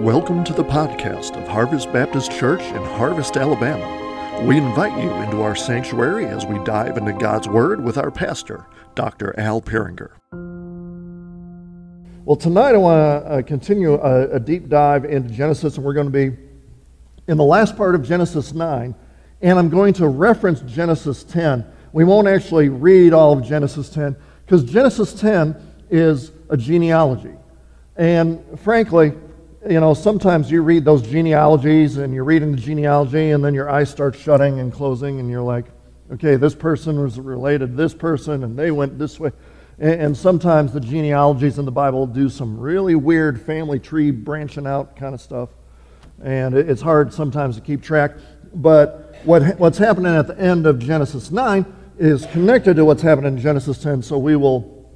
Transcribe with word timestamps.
Welcome 0.00 0.44
to 0.44 0.54
the 0.54 0.64
podcast 0.64 1.36
of 1.36 1.46
Harvest 1.46 1.92
Baptist 1.92 2.32
Church 2.32 2.62
in 2.62 2.82
Harvest, 2.82 3.36
Alabama. 3.36 4.46
We 4.46 4.56
invite 4.56 4.98
you 4.98 5.10
into 5.10 5.42
our 5.42 5.54
sanctuary 5.54 6.24
as 6.24 6.46
we 6.46 6.58
dive 6.64 6.96
into 6.96 7.12
God's 7.12 7.48
Word 7.48 7.84
with 7.84 7.98
our 7.98 8.10
pastor, 8.10 8.64
Dr. 8.94 9.38
Al 9.38 9.60
Peringer. 9.60 10.12
Well, 12.24 12.36
tonight 12.36 12.74
I 12.74 12.78
want 12.78 13.24
to 13.26 13.30
uh, 13.30 13.42
continue 13.42 13.92
a, 13.92 14.36
a 14.36 14.40
deep 14.40 14.70
dive 14.70 15.04
into 15.04 15.28
Genesis, 15.28 15.76
and 15.76 15.84
we're 15.84 15.92
going 15.92 16.10
to 16.10 16.30
be 16.30 16.34
in 17.28 17.36
the 17.36 17.44
last 17.44 17.76
part 17.76 17.94
of 17.94 18.02
Genesis 18.02 18.54
9, 18.54 18.94
and 19.42 19.58
I'm 19.58 19.68
going 19.68 19.92
to 19.92 20.08
reference 20.08 20.60
Genesis 20.60 21.24
10. 21.24 21.62
We 21.92 22.04
won't 22.04 22.26
actually 22.26 22.70
read 22.70 23.12
all 23.12 23.34
of 23.34 23.44
Genesis 23.44 23.90
10 23.90 24.16
because 24.46 24.64
Genesis 24.64 25.12
10 25.12 25.54
is 25.90 26.32
a 26.48 26.56
genealogy. 26.56 27.34
And 27.96 28.42
frankly, 28.60 29.12
you 29.68 29.78
know, 29.78 29.92
sometimes 29.92 30.50
you 30.50 30.62
read 30.62 30.84
those 30.84 31.02
genealogies 31.02 31.98
and 31.98 32.14
you're 32.14 32.24
reading 32.24 32.52
the 32.52 32.60
genealogy 32.60 33.30
and 33.30 33.44
then 33.44 33.52
your 33.52 33.68
eyes 33.68 33.90
start 33.90 34.16
shutting 34.16 34.58
and 34.58 34.72
closing 34.72 35.20
and 35.20 35.28
you're 35.28 35.42
like, 35.42 35.66
okay, 36.10 36.36
this 36.36 36.54
person 36.54 37.00
was 37.00 37.20
related 37.20 37.70
to 37.70 37.76
this 37.76 37.92
person 37.92 38.44
and 38.44 38.58
they 38.58 38.70
went 38.70 38.98
this 38.98 39.20
way. 39.20 39.32
And, 39.78 40.14
sometimes 40.14 40.74
the 40.74 40.80
genealogies 40.80 41.58
in 41.58 41.64
the 41.64 41.72
Bible 41.72 42.06
do 42.06 42.28
some 42.28 42.58
really 42.58 42.94
weird 42.94 43.40
family 43.40 43.78
tree 43.78 44.10
branching 44.10 44.66
out 44.66 44.94
kind 44.94 45.14
of 45.14 45.22
stuff. 45.22 45.48
And 46.22 46.54
it's 46.54 46.82
hard 46.82 47.14
sometimes 47.14 47.56
to 47.56 47.62
keep 47.62 47.82
track. 47.82 48.12
But 48.52 49.16
what, 49.24 49.58
what's 49.58 49.78
happening 49.78 50.14
at 50.14 50.26
the 50.26 50.38
end 50.38 50.66
of 50.66 50.78
Genesis 50.78 51.30
9 51.30 51.64
is 51.98 52.26
connected 52.26 52.76
to 52.76 52.84
what's 52.84 53.00
happening 53.00 53.34
in 53.34 53.40
Genesis 53.40 53.82
10. 53.82 54.02
So 54.02 54.18
we 54.18 54.36
will, 54.36 54.90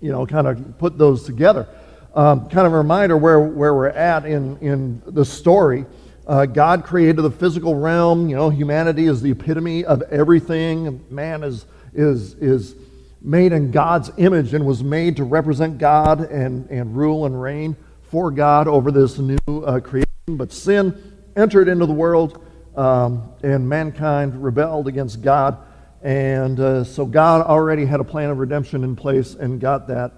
you 0.00 0.10
know, 0.10 0.24
kind 0.24 0.46
of 0.46 0.78
put 0.78 0.96
those 0.96 1.24
together. 1.24 1.68
Um, 2.14 2.48
kind 2.48 2.64
of 2.64 2.72
a 2.72 2.76
reminder 2.76 3.16
where, 3.16 3.40
where 3.40 3.74
we're 3.74 3.88
at 3.88 4.24
in, 4.24 4.56
in 4.58 5.02
the 5.04 5.24
story. 5.24 5.84
Uh, 6.26 6.46
God 6.46 6.84
created 6.84 7.20
the 7.22 7.30
physical 7.30 7.74
realm. 7.74 8.28
You 8.28 8.36
know, 8.36 8.50
humanity 8.50 9.06
is 9.06 9.20
the 9.20 9.32
epitome 9.32 9.84
of 9.84 10.00
everything. 10.02 11.04
Man 11.10 11.42
is, 11.42 11.66
is, 11.92 12.34
is 12.34 12.76
made 13.20 13.52
in 13.52 13.72
God's 13.72 14.12
image 14.16 14.54
and 14.54 14.64
was 14.64 14.84
made 14.84 15.16
to 15.16 15.24
represent 15.24 15.78
God 15.78 16.20
and, 16.20 16.70
and 16.70 16.96
rule 16.96 17.26
and 17.26 17.40
reign 17.40 17.74
for 18.10 18.30
God 18.30 18.68
over 18.68 18.92
this 18.92 19.18
new 19.18 19.36
uh, 19.48 19.80
creation. 19.80 20.06
But 20.28 20.52
sin 20.52 21.18
entered 21.34 21.66
into 21.66 21.84
the 21.86 21.92
world, 21.92 22.44
um, 22.76 23.28
and 23.42 23.68
mankind 23.68 24.40
rebelled 24.42 24.86
against 24.86 25.20
God. 25.20 25.58
And 26.02 26.60
uh, 26.60 26.84
so 26.84 27.06
God 27.06 27.44
already 27.44 27.86
had 27.86 27.98
a 27.98 28.04
plan 28.04 28.30
of 28.30 28.38
redemption 28.38 28.84
in 28.84 28.94
place 28.94 29.34
and 29.34 29.60
got 29.60 29.88
that, 29.88 30.12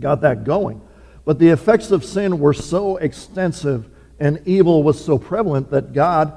got 0.00 0.22
that 0.22 0.42
going. 0.42 0.80
But 1.26 1.40
the 1.40 1.48
effects 1.48 1.90
of 1.90 2.04
sin 2.04 2.38
were 2.38 2.54
so 2.54 2.96
extensive 2.98 3.90
and 4.18 4.40
evil 4.46 4.82
was 4.84 5.04
so 5.04 5.18
prevalent 5.18 5.70
that 5.72 5.92
God, 5.92 6.32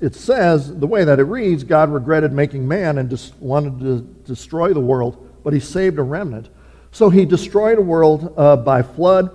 it 0.00 0.14
says, 0.14 0.72
the 0.72 0.86
way 0.86 1.04
that 1.04 1.18
it 1.18 1.24
reads, 1.24 1.64
God 1.64 1.92
regretted 1.92 2.32
making 2.32 2.66
man 2.66 2.96
and 2.96 3.10
just 3.10 3.36
wanted 3.40 3.80
to 3.80 4.00
destroy 4.24 4.72
the 4.72 4.80
world, 4.80 5.28
but 5.42 5.52
he 5.52 5.58
saved 5.58 5.98
a 5.98 6.02
remnant. 6.02 6.48
So 6.92 7.10
he 7.10 7.26
destroyed 7.26 7.76
a 7.76 7.82
world 7.82 8.32
uh, 8.36 8.56
by 8.56 8.82
flood, 8.82 9.30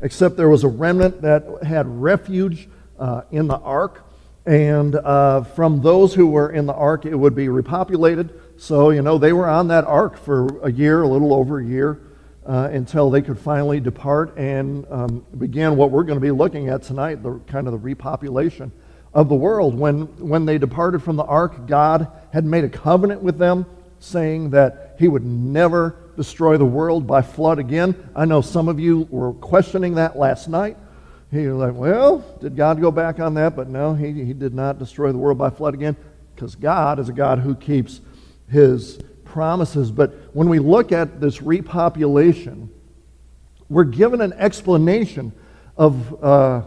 except 0.00 0.38
there 0.38 0.48
was 0.48 0.64
a 0.64 0.68
remnant 0.68 1.20
that 1.20 1.46
had 1.62 1.86
refuge 1.86 2.70
uh, 2.98 3.22
in 3.30 3.46
the 3.48 3.58
ark. 3.58 4.02
And 4.46 4.96
uh, 4.96 5.42
from 5.42 5.82
those 5.82 6.14
who 6.14 6.26
were 6.26 6.50
in 6.50 6.64
the 6.64 6.72
ark, 6.72 7.04
it 7.04 7.14
would 7.14 7.34
be 7.34 7.46
repopulated. 7.46 8.30
So, 8.56 8.90
you 8.90 9.02
know, 9.02 9.18
they 9.18 9.34
were 9.34 9.48
on 9.48 9.68
that 9.68 9.84
ark 9.84 10.16
for 10.16 10.58
a 10.64 10.72
year, 10.72 11.02
a 11.02 11.06
little 11.06 11.34
over 11.34 11.60
a 11.60 11.64
year 11.64 12.00
uh, 12.46 12.68
until 12.72 13.10
they 13.10 13.22
could 13.22 13.38
finally 13.38 13.80
depart 13.80 14.36
and 14.36 14.86
um, 14.90 15.24
begin 15.38 15.76
what 15.76 15.90
we're 15.90 16.02
going 16.02 16.18
to 16.18 16.22
be 16.22 16.30
looking 16.30 16.68
at 16.68 16.82
tonight 16.82 17.22
the 17.22 17.38
kind 17.46 17.66
of 17.66 17.72
the 17.72 17.78
repopulation 17.78 18.72
of 19.14 19.28
the 19.28 19.34
world. 19.34 19.78
When, 19.78 20.02
when 20.18 20.44
they 20.44 20.58
departed 20.58 21.02
from 21.02 21.16
the 21.16 21.24
ark, 21.24 21.66
God 21.66 22.08
had 22.32 22.44
made 22.44 22.64
a 22.64 22.68
covenant 22.68 23.22
with 23.22 23.38
them, 23.38 23.66
saying 24.00 24.50
that 24.50 24.96
He 24.98 25.08
would 25.08 25.24
never 25.24 25.96
destroy 26.16 26.56
the 26.56 26.64
world 26.64 27.06
by 27.06 27.22
flood 27.22 27.58
again. 27.58 28.10
I 28.14 28.24
know 28.24 28.40
some 28.40 28.68
of 28.68 28.80
you 28.80 29.06
were 29.10 29.32
questioning 29.34 29.94
that 29.94 30.18
last 30.18 30.48
night. 30.48 30.76
You're 31.30 31.54
like, 31.54 31.74
well, 31.74 32.18
did 32.40 32.56
God 32.56 32.80
go 32.80 32.90
back 32.90 33.18
on 33.18 33.34
that? 33.34 33.56
But 33.56 33.68
no, 33.68 33.94
He, 33.94 34.12
he 34.12 34.32
did 34.32 34.52
not 34.52 34.78
destroy 34.78 35.12
the 35.12 35.18
world 35.18 35.38
by 35.38 35.50
flood 35.50 35.74
again 35.74 35.96
because 36.34 36.56
God 36.56 36.98
is 36.98 37.08
a 37.08 37.12
God 37.12 37.38
who 37.38 37.54
keeps 37.54 38.00
His 38.50 38.98
promises. 39.32 39.90
But 39.90 40.10
when 40.34 40.48
we 40.48 40.58
look 40.58 40.92
at 40.92 41.20
this 41.20 41.38
repopulation, 41.38 42.68
we're 43.68 43.84
given 43.84 44.20
an 44.20 44.34
explanation 44.34 45.32
of, 45.76 46.22
uh, 46.22 46.62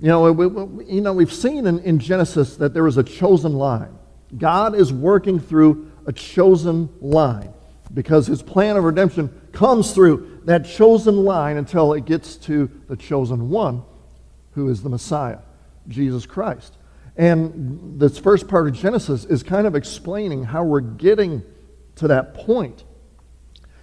you 0.00 0.08
know, 0.08 0.32
we, 0.32 0.46
we, 0.48 0.84
you 0.86 1.00
know, 1.00 1.12
we've 1.12 1.32
seen 1.32 1.66
in, 1.66 1.78
in 1.78 2.00
Genesis 2.00 2.56
that 2.56 2.74
there 2.74 2.86
is 2.88 2.96
a 2.96 3.04
chosen 3.04 3.52
line. 3.52 3.96
God 4.36 4.74
is 4.74 4.92
working 4.92 5.38
through 5.38 5.92
a 6.06 6.12
chosen 6.12 6.88
line 7.00 7.52
because 7.94 8.26
his 8.26 8.42
plan 8.42 8.76
of 8.76 8.82
redemption 8.82 9.30
comes 9.52 9.92
through 9.92 10.40
that 10.44 10.66
chosen 10.66 11.16
line 11.24 11.56
until 11.56 11.92
it 11.92 12.04
gets 12.04 12.34
to 12.36 12.68
the 12.88 12.96
chosen 12.96 13.48
one, 13.48 13.84
who 14.54 14.68
is 14.68 14.82
the 14.82 14.88
Messiah, 14.88 15.38
Jesus 15.86 16.26
Christ. 16.26 16.76
And 17.16 17.98
this 18.00 18.18
first 18.18 18.48
part 18.48 18.66
of 18.66 18.74
Genesis 18.74 19.24
is 19.24 19.44
kind 19.44 19.68
of 19.68 19.76
explaining 19.76 20.42
how 20.44 20.64
we're 20.64 20.80
getting 20.80 21.42
to 21.96 22.08
that 22.08 22.34
point. 22.34 22.84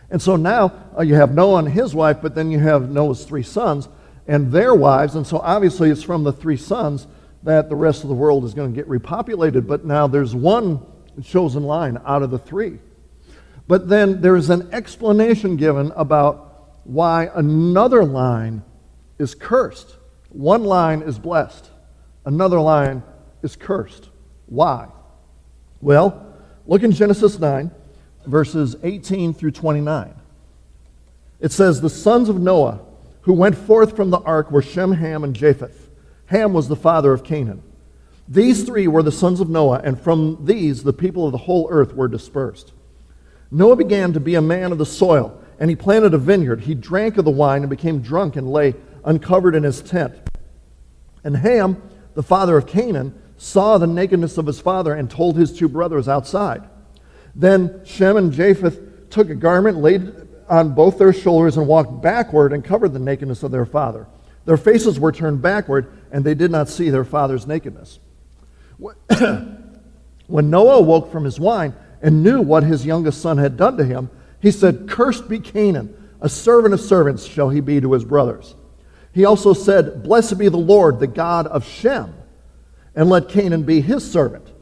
And 0.10 0.22
so 0.22 0.36
now 0.36 0.72
uh, 0.98 1.02
you 1.02 1.16
have 1.16 1.34
Noah 1.34 1.60
and 1.60 1.70
his 1.70 1.96
wife, 1.96 2.20
but 2.22 2.36
then 2.36 2.52
you 2.52 2.60
have 2.60 2.90
Noah's 2.90 3.26
three 3.26 3.44
sons 3.44 3.90
and 4.28 4.52
their 4.52 4.74
wives. 4.74 5.16
And 5.16 5.26
so 5.26 5.40
obviously 5.40 5.90
it's 5.90 6.04
from 6.04 6.24
the 6.24 6.32
three 6.32 6.58
sons 6.58 7.08
that 7.44 7.68
the 7.70 7.76
rest 7.76 8.04
of 8.04 8.10
the 8.10 8.16
world 8.16 8.46
is 8.46 8.54
going 8.54 8.74
to 8.74 8.76
get 8.76 8.88
repopulated. 8.88 9.68
But 9.68 9.86
now 9.86 10.08
there's 10.08 10.36
one 10.36 10.86
chosen 11.24 11.64
line 11.64 12.00
out 12.06 12.24
of 12.24 12.32
the 12.32 12.38
three. 12.38 12.80
But 13.68 13.90
then 13.90 14.22
there's 14.22 14.50
an 14.50 14.70
explanation 14.72 15.56
given 15.58 15.92
about 15.96 16.80
why 16.84 17.30
another 17.34 18.04
line 18.04 18.64
is 19.18 19.36
cursed. 19.36 19.96
One 20.30 20.64
line 20.64 21.02
is 21.02 21.20
blessed, 21.20 21.70
another 22.26 22.60
line 22.60 23.04
is 23.42 23.56
cursed. 23.56 24.10
Why? 24.48 24.90
Well, 25.82 26.36
look 26.66 26.84
in 26.84 26.92
Genesis 26.92 27.40
9 27.40 27.72
verses 28.26 28.76
18 28.84 29.34
through 29.34 29.52
29. 29.52 30.14
It 31.40 31.52
says, 31.52 31.82
The 31.82 31.90
sons 31.90 32.30
of 32.30 32.40
Noah 32.40 32.80
who 33.24 33.34
went 33.34 33.58
forth 33.58 33.96
from 33.96 34.10
the 34.10 34.20
ark 34.20 34.52
were 34.52 34.62
Shem, 34.62 34.94
Ham, 34.94 35.24
and 35.24 35.36
Japheth. 35.36 35.90
Ham 36.28 36.54
was 36.54 36.68
the 36.68 36.76
father 36.76 37.14
of 37.14 37.24
Canaan. 37.24 37.64
These 38.28 38.64
three 38.64 38.88
were 38.88 39.04
the 39.04 39.12
sons 39.12 39.40
of 39.40 39.50
Noah, 39.50 39.82
and 39.84 40.00
from 40.00 40.46
these 40.46 40.84
the 40.84 40.94
people 40.94 41.26
of 41.26 41.32
the 41.32 41.38
whole 41.40 41.68
earth 41.70 41.94
were 41.94 42.08
dispersed. 42.08 42.72
Noah 43.52 43.76
began 43.76 44.14
to 44.14 44.20
be 44.20 44.36
a 44.36 44.42
man 44.42 44.72
of 44.72 44.78
the 44.78 44.86
soil, 44.86 45.42
and 45.60 45.70
he 45.70 45.76
planted 45.76 46.14
a 46.14 46.18
vineyard. 46.18 46.62
He 46.62 46.76
drank 46.76 47.18
of 47.18 47.26
the 47.26 47.32
wine 47.32 47.62
and 47.62 47.70
became 47.70 48.02
drunk 48.02 48.36
and 48.36 48.52
lay 48.52 48.76
uncovered 49.06 49.56
in 49.56 49.64
his 49.64 49.82
tent. 49.82 50.16
And 51.24 51.38
Ham, 51.38 51.82
the 52.16 52.24
father 52.24 52.58
of 52.58 52.68
Canaan, 52.68 53.14
saw 53.38 53.78
the 53.78 53.88
nakedness 53.88 54.38
of 54.38 54.48
his 54.48 54.60
father 54.60 54.94
and 54.94 55.10
told 55.10 55.38
his 55.38 55.54
two 55.54 55.70
brothers 55.70 56.08
outside. 56.08 56.64
Then 57.36 57.82
Shem 57.86 58.18
and 58.18 58.32
Japheth 58.32 59.10
took 59.10 59.30
a 59.30 59.36
garment, 59.36 59.78
laid 59.78 60.12
on 60.50 60.74
both 60.74 60.98
their 60.98 61.14
shoulders, 61.14 61.58
and 61.58 61.68
walked 61.68 62.02
backward 62.02 62.54
and 62.54 62.64
covered 62.64 62.94
the 62.94 63.00
nakedness 63.00 63.44
of 63.44 63.52
their 63.52 63.66
father. 63.66 64.08
Their 64.46 64.58
faces 64.58 65.00
were 65.00 65.12
turned 65.12 65.42
backward, 65.42 65.92
and 66.12 66.24
they 66.24 66.36
did 66.36 66.52
not 66.52 66.70
see 66.70 66.90
their 66.90 67.06
father's 67.06 67.48
nakedness. 67.48 68.00
when 70.28 70.50
Noah 70.50 70.78
awoke 70.78 71.12
from 71.12 71.24
his 71.24 71.40
wine 71.40 71.74
and 72.02 72.24
knew 72.24 72.42
what 72.42 72.64
his 72.64 72.86
youngest 72.86 73.22
son 73.22 73.38
had 73.38 73.56
done 73.56 73.78
to 73.78 73.86
him, 73.86 74.10
he 74.42 74.52
said, 74.52 74.90
Cursed 74.90 75.30
be 75.30 75.40
Canaan, 75.40 75.96
a 76.20 76.28
servant 76.28 76.74
of 76.74 76.82
servants 76.82 77.26
shall 77.26 77.50
he 77.50 77.62
be 77.62 77.80
to 77.80 77.94
his 77.94 78.04
brothers. 78.04 78.56
He 79.14 79.26
also 79.26 79.54
said, 79.54 80.04
Blessed 80.04 80.38
be 80.38 80.50
the 80.50 80.58
Lord, 80.58 81.00
the 81.00 81.08
God 81.08 81.48
of 81.48 81.66
Shem, 81.66 82.14
and 82.96 83.10
let 83.10 83.30
Canaan 83.30 83.64
be 83.64 83.80
his 83.80 84.10
servant. 84.10 84.53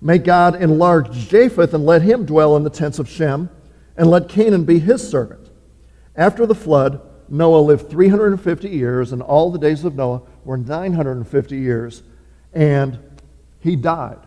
May 0.00 0.18
God 0.18 0.60
enlarge 0.60 1.10
Japheth 1.12 1.74
and 1.74 1.86
let 1.86 2.02
him 2.02 2.26
dwell 2.26 2.56
in 2.56 2.64
the 2.64 2.70
tents 2.70 2.98
of 2.98 3.08
Shem, 3.08 3.50
and 3.96 4.10
let 4.10 4.28
Canaan 4.28 4.64
be 4.64 4.78
his 4.78 5.06
servant. 5.08 5.48
After 6.14 6.46
the 6.46 6.54
flood, 6.54 7.00
Noah 7.28 7.60
lived 7.60 7.90
350 7.90 8.68
years, 8.68 9.12
and 9.12 9.22
all 9.22 9.50
the 9.50 9.58
days 9.58 9.84
of 9.84 9.94
Noah 9.94 10.22
were 10.44 10.56
950 10.56 11.56
years, 11.56 12.02
and 12.52 12.98
he 13.60 13.74
died. 13.74 14.18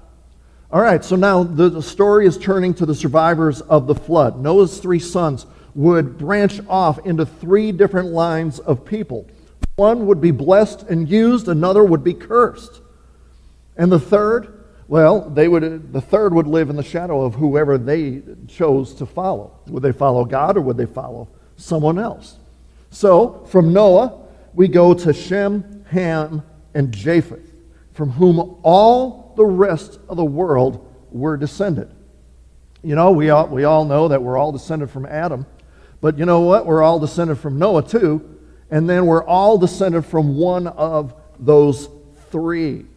All 0.72 0.82
right, 0.82 1.04
so 1.04 1.16
now 1.16 1.44
the, 1.44 1.70
the 1.70 1.82
story 1.82 2.28
is 2.28 2.38
turning 2.38 2.74
to 2.76 2.86
the 2.86 2.94
survivors 2.94 3.62
of 3.62 3.88
the 3.88 3.96
flood. 3.96 4.40
Noah's 4.40 4.80
three 4.80 5.00
sons 5.00 5.46
would 5.76 6.18
branch 6.18 6.60
off 6.68 7.06
into 7.06 7.26
three 7.26 7.72
different 7.72 8.10
lines 8.10 8.60
of 8.60 8.86
people. 8.86 9.28
One 9.78 10.08
would 10.08 10.20
be 10.20 10.32
blessed 10.32 10.84
and 10.84 11.08
used, 11.10 11.48
another 11.48 11.84
would 11.84 12.04
be 12.04 12.14
cursed. 12.14 12.82
And 13.78 13.92
the 13.92 14.00
third, 14.00 14.59
well, 14.90 15.30
they 15.30 15.48
would, 15.48 15.94
the 15.94 16.02
third 16.02 16.34
would 16.34 16.48
live 16.48 16.72
in 16.72 16.76
the 16.76 16.84
shadow 16.84 17.22
of 17.22 17.36
whoever 17.36 17.78
they 17.78 18.24
chose 18.48 18.96
to 18.96 19.06
follow. 19.06 19.60
Would 19.68 19.84
they 19.84 19.92
follow 19.92 20.26
God 20.26 20.58
or 20.58 20.62
would 20.62 20.78
they 20.78 20.88
follow 20.88 21.30
someone 21.58 22.00
else? 22.00 22.40
So, 22.90 23.46
from 23.52 23.72
Noah, 23.72 24.20
we 24.56 24.68
go 24.68 24.96
to 24.96 25.14
Shem, 25.14 25.86
Ham, 25.92 26.42
and 26.74 26.92
Japheth, 26.92 27.52
from 27.94 28.10
whom 28.10 28.60
all 28.64 29.36
the 29.38 29.46
rest 29.46 30.00
of 30.10 30.18
the 30.18 30.26
world 30.26 30.92
were 31.12 31.38
descended. 31.38 31.92
You 32.82 32.96
know, 32.96 33.12
we 33.12 33.30
all, 33.30 33.48
we 33.48 33.66
all 33.66 33.86
know 33.86 34.08
that 34.08 34.24
we're 34.24 34.40
all 34.40 34.52
descended 34.52 34.90
from 34.90 35.06
Adam, 35.06 35.46
but 36.02 36.18
you 36.18 36.26
know 36.26 36.40
what? 36.40 36.66
We're 36.66 36.82
all 36.82 36.98
descended 36.98 37.38
from 37.38 37.60
Noah 37.60 37.88
too, 37.88 38.40
and 38.72 38.90
then 38.90 39.06
we're 39.06 39.24
all 39.24 39.60
descended 39.60 40.04
from 40.04 40.36
one 40.36 40.66
of 40.66 41.14
those 41.38 41.90
three. 42.32 42.88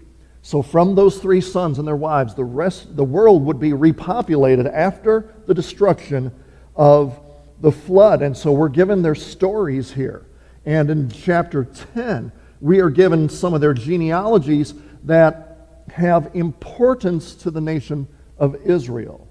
So 0.43 0.61
from 0.61 0.97
those 0.97 1.19
three 1.19 1.41
sons 1.41 1.79
and 1.79 1.87
their 1.87 1.97
wives, 1.97 2.35
the 2.35 2.45
rest 2.45 2.97
the 2.97 3.05
world 3.05 3.45
would 3.45 3.61
be 3.61 3.71
repopulated 3.71 4.71
after 4.71 5.33
the 5.47 5.55
destruction 5.55 6.33
of 6.75 7.19
the 7.61 7.71
flood. 7.71 8.23
And 8.23 8.37
so 8.37 8.51
we're 8.53 8.69
given 8.69 9.03
their 9.03 9.15
stories 9.15 9.93
here. 9.93 10.27
And 10.67 10.91
in 10.91 11.09
chapter 11.11 11.65
10, 11.95 12.33
we 12.61 12.81
are 12.81 12.91
given 12.91 13.29
some 13.29 13.55
of 13.55 13.61
their 13.61 13.73
genealogies 13.73 14.75
that 15.05 15.85
have 15.93 16.31
importance 16.35 17.35
to 17.37 17.51
the 17.51 17.61
nation 17.61 18.09
of 18.37 18.57
Israel. 18.65 19.29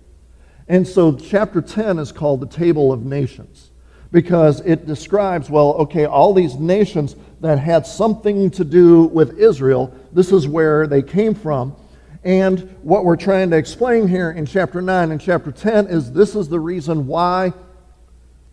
And 0.69 0.87
so 0.87 1.13
chapter 1.15 1.61
10 1.61 1.99
is 1.99 2.13
called 2.13 2.39
the 2.39 2.47
Table 2.47 2.93
of 2.93 3.05
Nations 3.05 3.71
because 4.11 4.61
it 4.61 4.85
describes, 4.85 5.49
well, 5.49 5.73
okay, 5.73 6.05
all 6.05 6.33
these 6.33 6.55
nations 6.55 7.15
that 7.41 7.59
had 7.59 7.85
something 7.85 8.49
to 8.51 8.63
do 8.63 9.03
with 9.03 9.38
Israel, 9.38 9.93
this 10.11 10.31
is 10.31 10.47
where 10.47 10.88
they 10.88 11.01
came 11.01 11.33
from. 11.33 11.75
And 12.23 12.77
what 12.83 13.03
we're 13.03 13.15
trying 13.17 13.49
to 13.49 13.57
explain 13.57 14.07
here 14.07 14.31
in 14.31 14.45
chapter 14.45 14.81
9 14.81 15.11
and 15.11 15.19
chapter 15.19 15.51
10 15.51 15.88
is 15.88 16.11
this 16.11 16.35
is 16.35 16.49
the 16.49 16.59
reason 16.59 17.07
why 17.07 17.51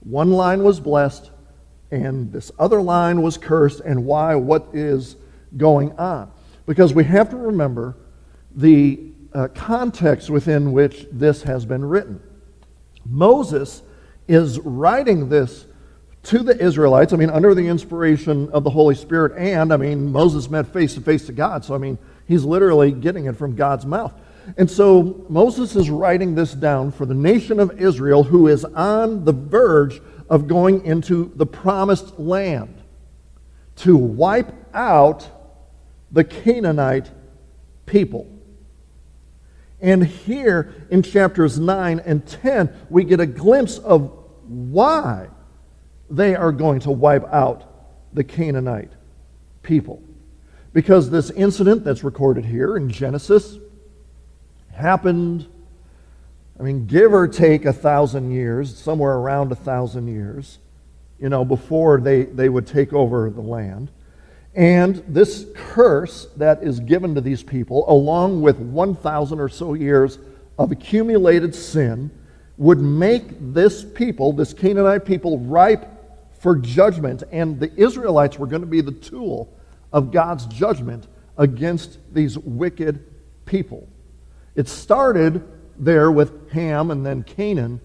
one 0.01 0.31
line 0.31 0.63
was 0.65 0.81
blessed 0.81 1.31
and 1.91 2.33
this 2.33 2.51
other 2.59 2.83
line 2.83 3.23
was 3.23 3.39
cursed, 3.39 3.81
and 3.81 4.05
why 4.05 4.35
what 4.35 4.69
is 4.73 5.17
going 5.57 5.93
on. 5.93 6.31
Because 6.67 6.93
we 6.93 7.05
have 7.05 7.31
to 7.31 7.37
remember 7.37 7.97
the 8.55 9.13
uh, 9.33 9.49
context 9.55 10.29
within 10.29 10.73
which 10.73 11.07
this 11.11 11.43
has 11.43 11.65
been 11.65 11.85
written. 11.85 12.21
Moses 13.07 13.83
is 14.27 14.59
writing 14.61 15.29
this 15.29 15.65
to 16.29 16.41
the 16.41 16.63
Israelites, 16.63 17.15
I 17.15 17.17
mean, 17.17 17.31
under 17.31 17.55
the 17.55 17.67
inspiration 17.67 18.51
of 18.51 18.63
the 18.63 18.69
Holy 18.69 18.95
Spirit, 18.95 19.33
and 19.39 19.73
I 19.73 19.79
mean, 19.79 20.13
Moses 20.13 20.51
met 20.51 20.67
face 20.67 20.93
to 20.95 21.01
face 21.01 21.25
to 21.27 21.33
God, 21.33 21.65
so 21.65 21.75
I 21.75 21.79
mean, 21.79 21.97
he's 22.27 22.45
literally 22.45 22.93
getting 22.93 23.25
it 23.25 23.37
from 23.37 23.57
God's 23.57 23.87
mouth. 23.87 24.13
And 24.59 24.71
so 24.71 25.25
Moses 25.31 25.75
is 25.75 25.89
writing 25.89 26.35
this 26.35 26.53
down 26.53 26.93
for 26.93 27.07
the 27.07 27.15
nation 27.15 27.59
of 27.59 27.81
Israel 27.81 28.25
who 28.25 28.47
is 28.47 28.67
on 28.67 29.25
the 29.25 29.33
verge 29.33 30.03
of 30.29 30.49
going 30.49 30.85
into 30.85 31.33
the 31.35 31.47
promised 31.47 32.19
land 32.19 32.83
to 33.77 33.97
wipe 33.97 34.53
out 34.75 35.27
the 36.13 36.25
Canaanite 36.25 37.11
people. 37.87 38.27
And 39.81 40.05
here 40.05 40.75
in 40.91 41.03
chapters 41.03 41.59
9 41.59 42.01
and 42.01 42.27
10, 42.27 42.71
we 42.91 43.05
get 43.05 43.21
a 43.21 43.27
glimpse 43.27 43.79
of 43.79 44.13
why 44.47 45.29
they 46.11 46.35
are 46.35 46.53
going 46.53 46.81
to 46.81 46.91
wipe 46.91 47.25
out 47.33 47.65
the 48.13 48.25
Canaanite 48.25 48.93
people. 49.63 50.03
Because 50.73 51.11
this 51.11 51.31
incident 51.31 51.85
that's 51.85 52.05
recorded 52.05 52.45
here 52.45 52.77
in 52.77 52.91
Genesis 52.91 53.59
happened, 54.73 55.47
I 56.59 56.63
mean, 56.63 56.87
give 56.87 57.13
or 57.13 57.27
take 57.27 57.65
a 57.65 57.73
thousand 57.73 58.31
years, 58.33 58.77
somewhere 58.77 59.15
around 59.15 59.51
a 59.53 59.57
thousand 59.57 60.09
years, 60.09 60.59
you 61.19 61.29
know, 61.29 61.45
before 61.45 62.01
they, 62.01 62.25
they 62.25 62.49
would 62.49 62.67
take 62.67 62.93
over 62.93 63.29
the 63.31 63.41
land. 63.41 63.91
And 64.55 64.97
this 65.09 65.47
curse 65.55 66.27
that 66.37 66.63
is 66.63 66.81
given 66.81 67.15
to 67.15 67.21
these 67.21 67.43
people, 67.43 67.85
along 67.91 68.41
with 68.43 68.59
1,000 68.59 69.41
or 69.41 69.49
so 69.49 69.75
years 69.75 70.19
of 70.59 70.73
accumulated 70.73 71.55
sin, 71.55 72.11
would 72.57 72.81
make 72.81 73.25
this 73.53 73.85
people, 73.85 74.33
this 74.33 74.53
Canaanite 74.53 75.05
people, 75.05 75.39
ripe 75.39 75.98
for 76.39 76.57
judgment. 76.57 77.23
And 77.31 77.61
the 77.61 77.73
Israelites 77.77 78.39
were 78.39 78.47
going 78.47 78.63
to 78.63 78.67
be 78.67 78.81
the 78.81 78.93
tool 78.93 79.53
of 79.93 80.11
God's 80.11 80.47
judgment 80.47 81.07
against 81.37 81.99
these 82.13 82.39
wicked 82.39 83.05
people. 83.47 83.89
It 84.55 84.69
started 84.69 85.47
there 85.79 86.11
with 86.11 86.51
Ham 86.51 86.91
and 86.91 87.07
then 87.07 87.23
Canaan, 87.23 87.81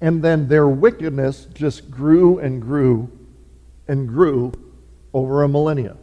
and 0.00 0.22
then 0.22 0.48
their 0.48 0.68
wickedness 0.68 1.46
just 1.54 1.90
grew 1.90 2.38
and 2.38 2.60
grew 2.60 3.10
and 3.88 4.08
grew 4.08 4.52
over 5.14 5.42
a 5.42 5.48
millennia. 5.48 5.96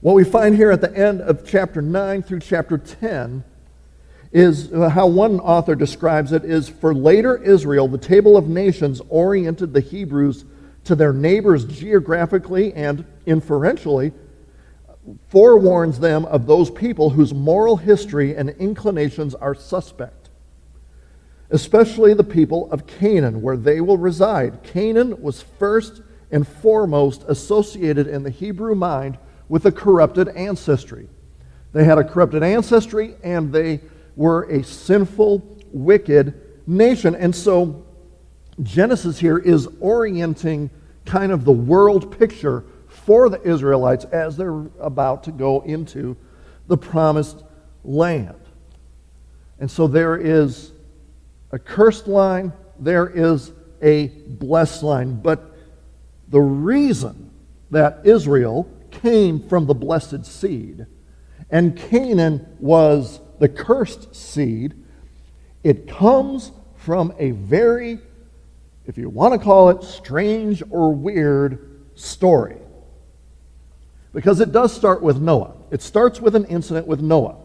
What 0.00 0.14
we 0.14 0.24
find 0.24 0.56
here 0.56 0.70
at 0.70 0.80
the 0.80 0.94
end 0.96 1.20
of 1.20 1.46
chapter 1.46 1.80
9 1.80 2.22
through 2.22 2.40
chapter 2.40 2.78
10 2.78 3.44
is 4.36 4.70
uh, 4.70 4.90
how 4.90 5.06
one 5.06 5.40
author 5.40 5.74
describes 5.74 6.30
it 6.30 6.44
is 6.44 6.68
for 6.68 6.94
later 6.94 7.42
Israel, 7.42 7.88
the 7.88 7.96
table 7.96 8.36
of 8.36 8.50
nations 8.50 9.00
oriented 9.08 9.72
the 9.72 9.80
Hebrews 9.80 10.44
to 10.84 10.94
their 10.94 11.14
neighbors 11.14 11.64
geographically 11.64 12.74
and 12.74 13.06
inferentially, 13.24 14.12
forewarns 15.30 16.00
them 16.00 16.26
of 16.26 16.46
those 16.46 16.70
people 16.70 17.08
whose 17.08 17.32
moral 17.32 17.78
history 17.78 18.36
and 18.36 18.50
inclinations 18.50 19.34
are 19.34 19.54
suspect, 19.54 20.28
especially 21.48 22.12
the 22.12 22.22
people 22.22 22.70
of 22.70 22.86
Canaan, 22.86 23.40
where 23.40 23.56
they 23.56 23.80
will 23.80 23.96
reside. 23.96 24.62
Canaan 24.62 25.22
was 25.22 25.40
first 25.40 26.02
and 26.30 26.46
foremost 26.46 27.24
associated 27.26 28.06
in 28.06 28.22
the 28.22 28.28
Hebrew 28.28 28.74
mind 28.74 29.16
with 29.48 29.64
a 29.64 29.72
corrupted 29.72 30.28
ancestry. 30.28 31.08
They 31.72 31.84
had 31.84 31.96
a 31.96 32.04
corrupted 32.04 32.42
ancestry 32.42 33.14
and 33.24 33.50
they 33.50 33.80
were 34.16 34.44
a 34.44 34.64
sinful, 34.64 35.58
wicked 35.70 36.34
nation. 36.66 37.14
And 37.14 37.34
so 37.34 37.86
Genesis 38.62 39.18
here 39.18 39.38
is 39.38 39.68
orienting 39.78 40.70
kind 41.04 41.30
of 41.30 41.44
the 41.44 41.52
world 41.52 42.18
picture 42.18 42.64
for 42.88 43.28
the 43.28 43.40
Israelites 43.42 44.04
as 44.06 44.36
they're 44.36 44.66
about 44.80 45.24
to 45.24 45.32
go 45.32 45.60
into 45.60 46.16
the 46.66 46.76
promised 46.76 47.44
land. 47.84 48.40
And 49.60 49.70
so 49.70 49.86
there 49.86 50.16
is 50.16 50.72
a 51.52 51.58
cursed 51.58 52.08
line, 52.08 52.52
there 52.78 53.08
is 53.08 53.52
a 53.80 54.08
blessed 54.08 54.82
line. 54.82 55.20
But 55.20 55.56
the 56.28 56.40
reason 56.40 57.30
that 57.70 58.00
Israel 58.04 58.68
came 58.90 59.46
from 59.48 59.66
the 59.66 59.74
blessed 59.74 60.24
seed 60.24 60.86
and 61.50 61.76
Canaan 61.76 62.56
was 62.58 63.20
the 63.38 63.48
cursed 63.48 64.14
seed, 64.14 64.74
it 65.62 65.88
comes 65.88 66.52
from 66.76 67.12
a 67.18 67.32
very, 67.32 67.98
if 68.86 68.96
you 68.96 69.08
want 69.08 69.34
to 69.34 69.38
call 69.38 69.70
it 69.70 69.82
strange 69.82 70.62
or 70.70 70.92
weird, 70.94 71.82
story. 71.94 72.58
Because 74.12 74.40
it 74.40 74.52
does 74.52 74.72
start 74.72 75.02
with 75.02 75.20
Noah. 75.20 75.54
It 75.70 75.82
starts 75.82 76.20
with 76.20 76.36
an 76.36 76.44
incident 76.46 76.86
with 76.86 77.00
Noah. 77.00 77.36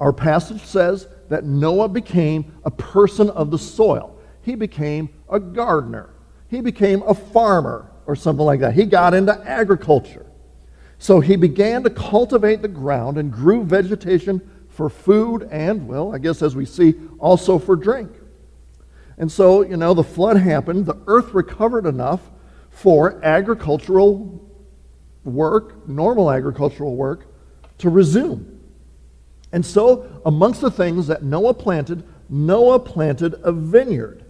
Our 0.00 0.12
passage 0.12 0.62
says 0.62 1.06
that 1.28 1.44
Noah 1.44 1.88
became 1.88 2.52
a 2.64 2.70
person 2.70 3.30
of 3.30 3.50
the 3.50 3.58
soil. 3.58 4.18
He 4.42 4.54
became 4.54 5.08
a 5.30 5.40
gardener. 5.40 6.10
He 6.48 6.60
became 6.60 7.02
a 7.02 7.14
farmer 7.14 7.90
or 8.06 8.16
something 8.16 8.44
like 8.44 8.60
that. 8.60 8.74
He 8.74 8.84
got 8.84 9.14
into 9.14 9.32
agriculture. 9.46 10.26
So 10.98 11.20
he 11.20 11.36
began 11.36 11.82
to 11.84 11.90
cultivate 11.90 12.62
the 12.62 12.68
ground 12.68 13.18
and 13.18 13.32
grew 13.32 13.64
vegetation 13.64 14.40
for 14.78 14.88
food 14.88 15.48
and, 15.50 15.88
well, 15.88 16.14
I 16.14 16.18
guess 16.18 16.40
as 16.40 16.54
we 16.54 16.64
see, 16.64 16.94
also 17.18 17.58
for 17.58 17.74
drink. 17.74 18.12
And 19.18 19.30
so, 19.30 19.62
you 19.62 19.76
know, 19.76 19.92
the 19.92 20.04
flood 20.04 20.36
happened. 20.36 20.86
The 20.86 20.96
earth 21.08 21.34
recovered 21.34 21.84
enough 21.84 22.20
for 22.70 23.20
agricultural 23.24 24.40
work, 25.24 25.88
normal 25.88 26.30
agricultural 26.30 26.94
work, 26.94 27.26
to 27.78 27.90
resume. 27.90 28.60
And 29.50 29.66
so, 29.66 30.22
amongst 30.24 30.60
the 30.60 30.70
things 30.70 31.08
that 31.08 31.24
Noah 31.24 31.54
planted, 31.54 32.04
Noah 32.28 32.78
planted 32.78 33.34
a 33.42 33.50
vineyard. 33.50 34.24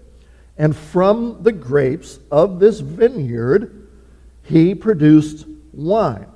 And 0.57 0.75
from 0.75 1.43
the 1.43 1.53
grapes 1.53 2.21
of 2.31 2.59
this 2.59 2.81
vineyard, 2.81 3.87
he 4.45 4.75
produced 4.75 5.47
wine. 5.75 6.29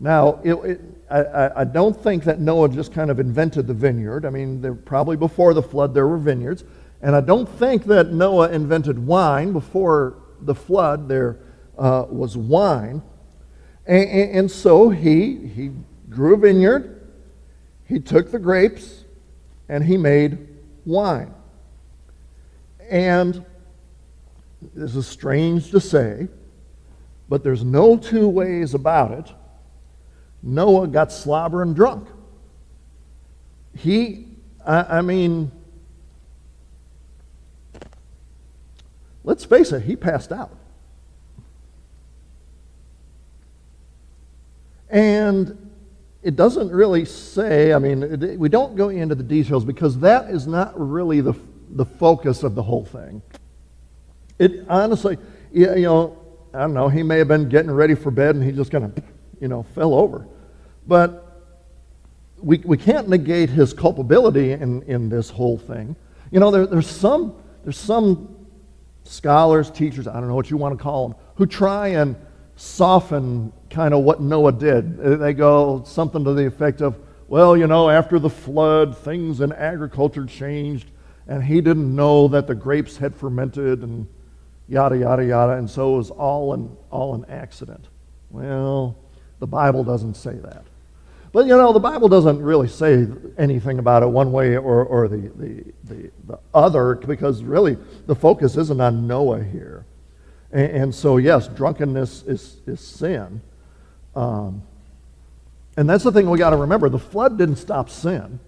Now, 0.00 0.40
it, 0.42 0.54
it, 0.54 0.80
I, 1.12 1.60
I, 1.60 1.64
don't 1.64 2.00
think 2.00 2.24
that 2.24 2.40
Noah 2.40 2.70
just 2.70 2.92
kind 2.92 3.10
of 3.10 3.20
invented 3.20 3.66
the 3.66 3.74
vineyard. 3.74 4.24
I 4.24 4.30
mean, 4.30 4.80
probably 4.86 5.16
before 5.16 5.52
the 5.52 5.62
flood 5.62 5.92
there 5.92 6.08
were 6.08 6.16
vineyards. 6.16 6.64
And 7.02 7.14
I 7.14 7.20
don't 7.20 7.48
think 7.48 7.84
that 7.84 8.12
Noah 8.12 8.50
invented 8.50 8.98
wine. 8.98 9.52
Before 9.52 10.16
the 10.40 10.54
flood 10.54 11.08
there 11.08 11.38
uh, 11.76 12.06
was 12.08 12.36
wine. 12.36 13.02
And, 13.86 14.08
and, 14.08 14.30
and 14.38 14.50
so 14.50 14.88
he, 14.88 15.36
he 15.48 15.72
grew 16.08 16.34
a 16.34 16.38
vineyard, 16.38 17.10
he 17.86 17.98
took 17.98 18.30
the 18.30 18.38
grapes, 18.38 19.04
and 19.68 19.84
he 19.84 19.96
made 19.96 20.48
wine. 20.86 21.34
And 22.90 23.44
this 24.74 24.94
is 24.94 25.06
strange 25.06 25.70
to 25.72 25.80
say, 25.80 26.28
But 27.28 27.42
there's 27.42 27.64
no 27.64 27.96
two 27.96 28.28
ways 28.28 28.74
about 28.74 29.10
it. 29.12 29.32
Noah 30.42 30.88
got 30.88 31.12
slobbering 31.12 31.74
drunk. 31.74 32.08
He, 33.76 34.26
I, 34.66 34.98
I 34.98 35.00
mean, 35.02 35.50
let's 39.24 39.44
face 39.44 39.72
it, 39.72 39.82
he 39.82 39.96
passed 39.96 40.32
out. 40.32 40.56
And 44.90 45.70
it 46.22 46.36
doesn't 46.36 46.70
really 46.70 47.04
say, 47.04 47.72
I 47.72 47.78
mean, 47.78 48.02
it, 48.02 48.38
we 48.38 48.48
don't 48.48 48.76
go 48.76 48.90
into 48.90 49.14
the 49.14 49.22
details 49.22 49.64
because 49.64 49.98
that 50.00 50.30
is 50.30 50.46
not 50.46 50.78
really 50.78 51.20
the, 51.20 51.34
the 51.70 51.86
focus 51.86 52.42
of 52.42 52.54
the 52.54 52.62
whole 52.62 52.84
thing. 52.84 53.22
It 54.38 54.66
honestly, 54.68 55.18
you 55.52 55.66
know, 55.76 56.18
I 56.52 56.60
don't 56.60 56.74
know, 56.74 56.88
he 56.88 57.02
may 57.02 57.18
have 57.18 57.28
been 57.28 57.48
getting 57.48 57.70
ready 57.70 57.94
for 57.94 58.10
bed 58.10 58.34
and 58.34 58.44
he 58.44 58.52
just 58.52 58.70
kind 58.70 58.84
of, 58.84 59.02
you 59.42 59.48
know, 59.48 59.64
fell 59.64 59.92
over. 59.92 60.28
But 60.86 61.42
we, 62.38 62.58
we 62.58 62.78
can't 62.78 63.08
negate 63.08 63.50
his 63.50 63.74
culpability 63.74 64.52
in, 64.52 64.82
in 64.82 65.08
this 65.08 65.30
whole 65.30 65.58
thing. 65.58 65.96
You 66.30 66.38
know, 66.38 66.52
there, 66.52 66.64
there's, 66.64 66.86
some, 66.86 67.34
there's 67.64 67.76
some 67.76 68.46
scholars, 69.02 69.68
teachers, 69.68 70.06
I 70.06 70.14
don't 70.14 70.28
know 70.28 70.36
what 70.36 70.48
you 70.48 70.56
want 70.56 70.78
to 70.78 70.82
call 70.82 71.08
them, 71.08 71.18
who 71.34 71.46
try 71.46 71.88
and 71.88 72.14
soften 72.54 73.52
kind 73.68 73.92
of 73.92 74.04
what 74.04 74.20
Noah 74.20 74.52
did. 74.52 74.96
They 74.96 75.32
go 75.32 75.82
something 75.84 76.22
to 76.22 76.34
the 76.34 76.46
effect 76.46 76.80
of, 76.80 76.96
well, 77.26 77.56
you 77.56 77.66
know, 77.66 77.90
after 77.90 78.20
the 78.20 78.30
flood, 78.30 78.96
things 78.96 79.40
in 79.40 79.52
agriculture 79.52 80.24
changed, 80.24 80.88
and 81.26 81.42
he 81.42 81.60
didn't 81.60 81.94
know 81.94 82.28
that 82.28 82.46
the 82.46 82.54
grapes 82.54 82.96
had 82.96 83.12
fermented, 83.12 83.82
and 83.82 84.06
yada, 84.68 84.96
yada, 84.96 85.24
yada, 85.24 85.52
and 85.54 85.68
so 85.68 85.94
it 85.94 85.96
was 85.96 86.10
all 86.10 86.54
an, 86.54 86.76
all 86.90 87.14
an 87.14 87.24
accident. 87.28 87.88
Well, 88.30 88.96
the 89.42 89.46
Bible 89.48 89.82
doesn't 89.82 90.14
say 90.14 90.34
that. 90.34 90.62
But 91.32 91.46
you 91.46 91.56
know, 91.56 91.72
the 91.72 91.80
Bible 91.80 92.08
doesn't 92.08 92.40
really 92.40 92.68
say 92.68 93.08
anything 93.36 93.80
about 93.80 94.04
it 94.04 94.06
one 94.06 94.30
way 94.30 94.56
or, 94.56 94.84
or 94.84 95.08
the, 95.08 95.32
the, 95.34 95.64
the, 95.82 96.10
the 96.28 96.38
other 96.54 96.94
because 96.94 97.42
really 97.42 97.76
the 98.06 98.14
focus 98.14 98.56
isn't 98.56 98.80
on 98.80 99.08
Noah 99.08 99.42
here. 99.42 99.84
And, 100.52 100.70
and 100.70 100.94
so, 100.94 101.16
yes, 101.16 101.48
drunkenness 101.48 102.22
is, 102.22 102.58
is 102.68 102.78
sin. 102.78 103.40
Um, 104.14 104.62
and 105.76 105.90
that's 105.90 106.04
the 106.04 106.12
thing 106.12 106.30
we 106.30 106.38
got 106.38 106.50
to 106.50 106.56
remember 106.58 106.88
the 106.88 107.00
flood 107.00 107.36
didn't 107.36 107.56
stop 107.56 107.90
sin. 107.90 108.38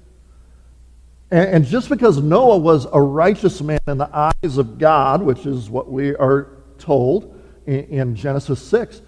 And, 1.33 1.51
and 1.51 1.65
just 1.65 1.89
because 1.89 2.19
Noah 2.19 2.59
was 2.59 2.87
a 2.93 3.03
righteous 3.03 3.61
man 3.61 3.81
in 3.89 3.99
the 3.99 4.11
eyes 4.17 4.59
of 4.59 4.79
God, 4.79 5.23
which 5.23 5.45
is 5.45 5.69
what 5.69 5.91
we 5.91 6.15
are 6.15 6.51
told 6.79 7.37
in, 7.67 7.81
in 7.87 8.15
Genesis 8.15 8.63
6, 8.63 9.03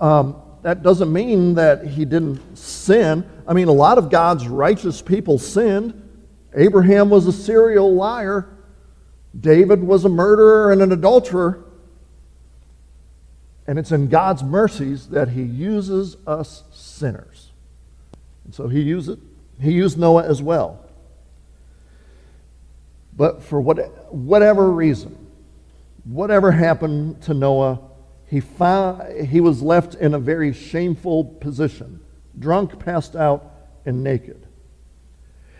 um, 0.00 0.36
that 0.62 0.82
doesn't 0.82 1.12
mean 1.12 1.54
that 1.54 1.84
he 1.84 2.04
didn't 2.04 2.56
sin. 2.56 3.28
I 3.46 3.52
mean, 3.52 3.68
a 3.68 3.72
lot 3.72 3.98
of 3.98 4.10
God's 4.10 4.46
righteous 4.46 5.02
people 5.02 5.38
sinned. 5.38 5.98
Abraham 6.54 7.10
was 7.10 7.26
a 7.26 7.32
serial 7.32 7.94
liar. 7.94 8.48
David 9.38 9.82
was 9.82 10.04
a 10.04 10.08
murderer 10.08 10.70
and 10.70 10.80
an 10.80 10.92
adulterer. 10.92 11.64
And 13.66 13.78
it's 13.78 13.92
in 13.92 14.08
God's 14.08 14.42
mercies 14.42 15.08
that 15.08 15.30
he 15.30 15.42
uses 15.42 16.16
us 16.26 16.64
sinners. 16.72 17.50
And 18.44 18.54
so 18.54 18.68
he 18.68 18.80
used 18.80 19.08
it. 19.08 19.18
He 19.60 19.72
used 19.72 19.98
Noah 19.98 20.24
as 20.24 20.42
well. 20.42 20.84
But 23.16 23.42
for 23.42 23.60
what, 23.60 24.12
whatever 24.12 24.70
reason, 24.70 25.16
whatever 26.04 26.50
happened 26.50 27.22
to 27.22 27.34
Noah, 27.34 27.80
he, 28.32 28.40
found, 28.40 29.26
he 29.26 29.42
was 29.42 29.60
left 29.60 29.94
in 29.94 30.14
a 30.14 30.18
very 30.18 30.54
shameful 30.54 31.22
position, 31.22 32.00
drunk, 32.38 32.78
passed 32.78 33.14
out, 33.14 33.44
and 33.84 34.02
naked. 34.02 34.46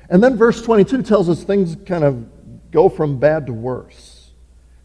And 0.08 0.24
then 0.24 0.38
verse 0.38 0.62
22 0.62 1.02
tells 1.02 1.28
us 1.28 1.44
things 1.44 1.76
kind 1.84 2.02
of 2.02 2.70
go 2.70 2.88
from 2.88 3.18
bad 3.18 3.44
to 3.48 3.52
worse. 3.52 4.30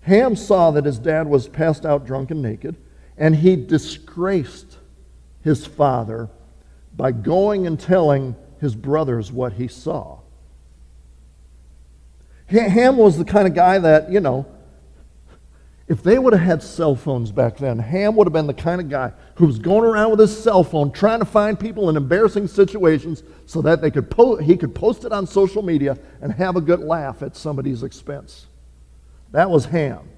Ham 0.01 0.35
saw 0.35 0.71
that 0.71 0.83
his 0.83 0.99
dad 0.99 1.27
was 1.27 1.47
passed 1.47 1.85
out, 1.85 2.05
drunk, 2.05 2.29
and 2.29 2.41
naked, 2.41 2.75
and 3.17 3.37
he 3.37 3.55
disgraced 3.55 4.79
his 5.41 5.65
father 5.65 6.27
by 6.93 7.13
going 7.13 7.65
and 7.65 7.79
telling 7.79 8.35
his 8.59 8.75
brothers 8.75 9.31
what 9.31 9.53
he 9.53 9.69
saw. 9.69 10.19
Ham 12.47 12.97
was 12.97 13.17
the 13.17 13.23
kind 13.23 13.47
of 13.47 13.53
guy 13.53 13.77
that, 13.77 14.11
you 14.11 14.19
know, 14.19 14.45
if 15.87 16.03
they 16.03 16.19
would 16.19 16.33
have 16.33 16.41
had 16.41 16.61
cell 16.61 16.95
phones 16.95 17.31
back 17.31 17.57
then, 17.57 17.79
Ham 17.79 18.15
would 18.17 18.27
have 18.27 18.33
been 18.33 18.47
the 18.47 18.53
kind 18.53 18.81
of 18.81 18.89
guy 18.89 19.13
who 19.35 19.45
was 19.45 19.57
going 19.57 19.85
around 19.85 20.11
with 20.11 20.19
his 20.19 20.37
cell 20.37 20.63
phone 20.63 20.91
trying 20.91 21.19
to 21.19 21.25
find 21.25 21.57
people 21.57 21.89
in 21.89 21.95
embarrassing 21.95 22.47
situations 22.47 23.23
so 23.45 23.61
that 23.61 23.81
they 23.81 23.89
could 23.89 24.11
po- 24.11 24.35
he 24.35 24.57
could 24.57 24.75
post 24.75 25.05
it 25.05 25.13
on 25.13 25.25
social 25.25 25.61
media 25.61 25.97
and 26.21 26.33
have 26.33 26.57
a 26.57 26.61
good 26.61 26.81
laugh 26.81 27.21
at 27.21 27.37
somebody's 27.37 27.83
expense. 27.83 28.47
That 29.31 29.49
was 29.49 29.65
Ham. 29.65 30.09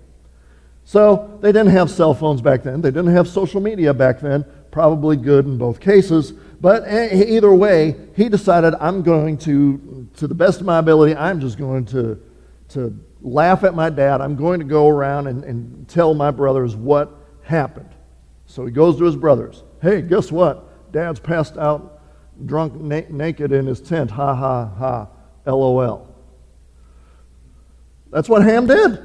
So 0.85 1.37
they 1.41 1.51
didn't 1.51 1.69
have 1.69 1.91
cell 1.91 2.15
phones 2.15 2.41
back 2.41 2.63
then. 2.63 2.81
They 2.81 2.89
didn't 2.89 3.13
have 3.13 3.27
social 3.27 3.61
media 3.61 3.93
back 3.93 4.21
then. 4.21 4.43
Probably 4.71 5.17
good 5.17 5.45
in 5.45 5.59
both 5.59 5.79
cases. 5.79 6.31
But 6.31 6.83
eh, 6.87 7.25
either 7.27 7.53
way, 7.53 7.95
he 8.15 8.27
decided, 8.27 8.73
I'm 8.79 9.03
going 9.03 9.37
to, 9.39 10.07
to 10.17 10.27
the 10.27 10.33
best 10.33 10.61
of 10.61 10.65
my 10.65 10.79
ability, 10.79 11.15
I'm 11.15 11.39
just 11.39 11.59
going 11.59 11.85
to, 11.85 12.19
to 12.69 12.99
laugh 13.21 13.63
at 13.63 13.73
my 13.75 13.89
dad. 13.89 14.21
I'm 14.21 14.35
going 14.35 14.59
to 14.59 14.65
go 14.65 14.87
around 14.87 15.27
and, 15.27 15.43
and 15.43 15.87
tell 15.87 16.13
my 16.13 16.31
brothers 16.31 16.75
what 16.75 17.11
happened. 17.43 17.89
So 18.45 18.65
he 18.65 18.71
goes 18.71 18.97
to 18.97 19.03
his 19.03 19.15
brothers. 19.15 19.63
Hey, 19.81 20.01
guess 20.01 20.31
what? 20.31 20.91
Dad's 20.91 21.19
passed 21.19 21.57
out, 21.57 22.01
drunk, 22.45 22.75
na- 22.75 23.01
naked 23.09 23.51
in 23.51 23.65
his 23.65 23.81
tent. 23.81 24.11
Ha, 24.11 24.35
ha, 24.35 24.65
ha. 24.65 25.07
LOL. 25.45 26.15
That's 28.11 28.27
what 28.27 28.43
Ham 28.43 28.67
did. 28.67 28.99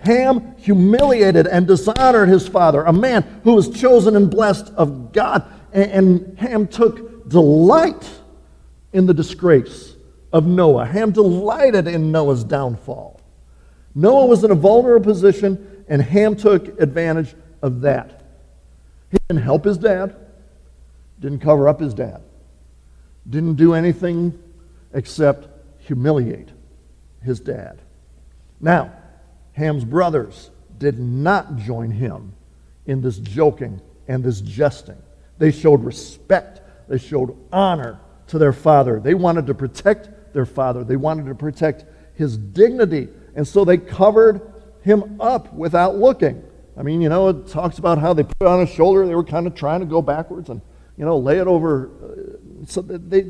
Ham 0.00 0.54
humiliated 0.58 1.46
and 1.46 1.66
dishonored 1.66 2.28
his 2.28 2.46
father, 2.48 2.82
a 2.84 2.92
man 2.92 3.40
who 3.44 3.54
was 3.54 3.68
chosen 3.68 4.16
and 4.16 4.30
blessed 4.30 4.72
of 4.74 5.12
God. 5.12 5.44
And, 5.72 5.90
and 5.90 6.38
Ham 6.38 6.66
took 6.66 7.28
delight 7.28 8.10
in 8.92 9.06
the 9.06 9.14
disgrace 9.14 9.94
of 10.32 10.46
Noah. 10.46 10.86
Ham 10.86 11.12
delighted 11.12 11.86
in 11.86 12.10
Noah's 12.10 12.44
downfall. 12.44 13.20
Noah 13.94 14.26
was 14.26 14.42
in 14.44 14.50
a 14.50 14.54
vulnerable 14.54 15.04
position, 15.04 15.84
and 15.88 16.00
Ham 16.00 16.34
took 16.36 16.80
advantage 16.80 17.34
of 17.60 17.82
that. 17.82 18.22
He 19.10 19.18
didn't 19.28 19.42
help 19.42 19.64
his 19.64 19.76
dad, 19.76 20.16
didn't 21.20 21.40
cover 21.40 21.68
up 21.68 21.80
his 21.80 21.92
dad, 21.92 22.22
didn't 23.28 23.54
do 23.54 23.74
anything 23.74 24.38
except 24.94 25.48
humiliate 25.80 26.48
his 27.22 27.40
dad. 27.40 27.80
Now, 28.60 28.92
Ham's 29.52 29.84
brothers 29.84 30.50
did 30.78 30.98
not 30.98 31.56
join 31.56 31.90
him 31.90 32.32
in 32.86 33.02
this 33.02 33.18
joking 33.18 33.80
and 34.08 34.24
this 34.24 34.40
jesting. 34.40 35.00
They 35.38 35.50
showed 35.50 35.84
respect, 35.84 36.60
they 36.88 36.98
showed 36.98 37.36
honor 37.52 38.00
to 38.28 38.38
their 38.38 38.52
father. 38.52 38.98
They 38.98 39.14
wanted 39.14 39.46
to 39.48 39.54
protect 39.54 40.08
their 40.32 40.46
father. 40.46 40.84
They 40.84 40.96
wanted 40.96 41.26
to 41.26 41.34
protect 41.34 41.84
his 42.14 42.36
dignity. 42.36 43.08
And 43.34 43.46
so 43.46 43.64
they 43.64 43.78
covered 43.78 44.52
him 44.82 45.20
up 45.20 45.52
without 45.52 45.96
looking. 45.96 46.42
I 46.76 46.82
mean, 46.82 47.00
you 47.00 47.08
know, 47.08 47.28
it 47.28 47.48
talks 47.48 47.78
about 47.78 47.98
how 47.98 48.14
they 48.14 48.24
put 48.24 48.46
on 48.46 48.60
his 48.60 48.70
shoulder. 48.70 49.06
They 49.06 49.14
were 49.14 49.24
kind 49.24 49.46
of 49.46 49.54
trying 49.54 49.80
to 49.80 49.86
go 49.86 50.00
backwards 50.02 50.48
and, 50.48 50.60
you 50.96 51.04
know, 51.04 51.18
lay 51.18 51.38
it 51.38 51.46
over. 51.46 51.90
Uh, 51.90 52.66
so 52.66 52.80
they, 52.82 53.26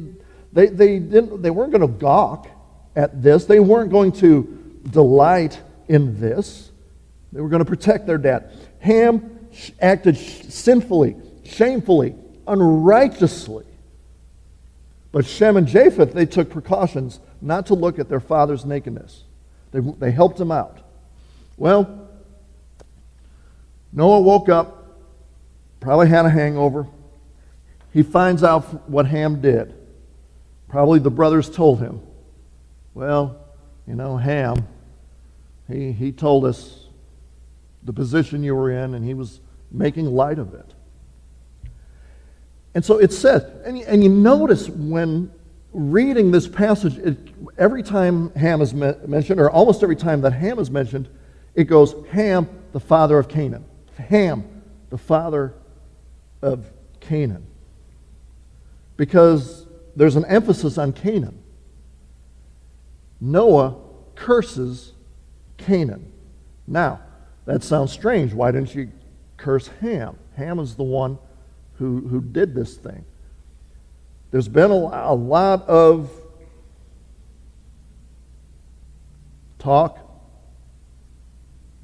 they, 0.52 0.66
they, 0.68 0.98
didn't, 0.98 1.42
they 1.42 1.50
weren't 1.50 1.72
going 1.72 1.82
to 1.82 1.98
gawk 1.98 2.48
at 2.94 3.22
this. 3.22 3.44
They 3.44 3.60
weren't 3.60 3.90
going 3.90 4.12
to 4.12 4.80
delight 4.90 5.60
in 5.88 6.20
this. 6.20 6.70
They 7.32 7.40
were 7.40 7.48
going 7.48 7.64
to 7.64 7.68
protect 7.68 8.06
their 8.06 8.18
dad. 8.18 8.52
Ham 8.80 9.48
acted 9.80 10.16
sinfully, 10.16 11.16
shamefully, 11.44 12.14
unrighteously 12.46 13.64
but 15.12 15.26
Shem 15.26 15.58
and 15.58 15.66
Japheth, 15.66 16.14
they 16.14 16.26
took 16.26 16.50
precautions 16.50 17.20
not 17.40 17.66
to 17.66 17.74
look 17.74 17.98
at 17.98 18.08
their 18.08 18.20
father's 18.20 18.64
nakedness. 18.64 19.24
They, 19.70 19.80
they 19.80 20.10
helped 20.10 20.40
him 20.40 20.50
out. 20.50 20.78
Well, 21.58 22.08
Noah 23.92 24.20
woke 24.20 24.48
up, 24.48 25.00
probably 25.80 26.08
had 26.08 26.24
a 26.24 26.30
hangover. 26.30 26.86
He 27.92 28.02
finds 28.02 28.42
out 28.42 28.88
what 28.88 29.06
Ham 29.06 29.42
did. 29.42 29.74
Probably 30.68 30.98
the 30.98 31.10
brothers 31.10 31.50
told 31.50 31.80
him. 31.80 32.00
Well, 32.94 33.38
you 33.86 33.94
know, 33.94 34.16
Ham, 34.16 34.66
he, 35.68 35.92
he 35.92 36.12
told 36.12 36.46
us 36.46 36.86
the 37.82 37.92
position 37.92 38.42
you 38.42 38.54
were 38.54 38.70
in, 38.70 38.94
and 38.94 39.04
he 39.04 39.12
was 39.12 39.40
making 39.70 40.06
light 40.06 40.38
of 40.38 40.54
it. 40.54 40.72
And 42.74 42.84
so 42.84 42.98
it 42.98 43.12
says, 43.12 43.44
and, 43.64 43.78
and 43.82 44.02
you 44.02 44.08
notice 44.08 44.68
when 44.68 45.30
reading 45.72 46.30
this 46.30 46.48
passage, 46.48 46.98
it, 46.98 47.18
every 47.58 47.82
time 47.82 48.30
Ham 48.34 48.60
is 48.60 48.72
me- 48.74 48.94
mentioned, 49.06 49.40
or 49.40 49.50
almost 49.50 49.82
every 49.82 49.96
time 49.96 50.20
that 50.22 50.32
Ham 50.32 50.58
is 50.58 50.70
mentioned, 50.70 51.08
it 51.54 51.64
goes 51.64 51.94
Ham, 52.10 52.48
the 52.72 52.80
father 52.80 53.18
of 53.18 53.28
Canaan. 53.28 53.64
Ham, 53.96 54.62
the 54.90 54.98
father 54.98 55.54
of 56.40 56.70
Canaan. 57.00 57.46
Because 58.96 59.66
there's 59.96 60.16
an 60.16 60.24
emphasis 60.26 60.78
on 60.78 60.92
Canaan. 60.92 61.42
Noah 63.20 63.76
curses 64.14 64.92
Canaan. 65.58 66.12
Now, 66.66 67.00
that 67.44 67.62
sounds 67.62 67.92
strange. 67.92 68.32
Why 68.32 68.50
didn't 68.50 68.74
you 68.74 68.90
curse 69.36 69.68
Ham? 69.80 70.16
Ham 70.36 70.58
is 70.58 70.74
the 70.74 70.82
one 70.82 71.18
who, 71.82 72.06
who 72.06 72.20
did 72.20 72.54
this 72.54 72.76
thing. 72.76 73.04
There's 74.30 74.46
been 74.46 74.70
a, 74.70 74.74
a 74.74 75.14
lot 75.14 75.68
of 75.68 76.10
talk, 79.58 79.98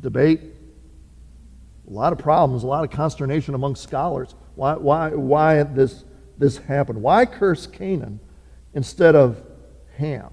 debate, 0.00 0.40
a 1.88 1.90
lot 1.90 2.12
of 2.12 2.18
problems, 2.20 2.62
a 2.62 2.66
lot 2.68 2.84
of 2.84 2.90
consternation 2.90 3.54
among 3.54 3.74
scholars. 3.74 4.36
Why, 4.54 4.74
why, 4.74 5.10
why 5.10 5.64
this, 5.64 6.04
this 6.38 6.58
happened? 6.58 7.02
Why 7.02 7.26
curse 7.26 7.66
Canaan 7.66 8.20
instead 8.74 9.16
of 9.16 9.42
Ham? 9.96 10.30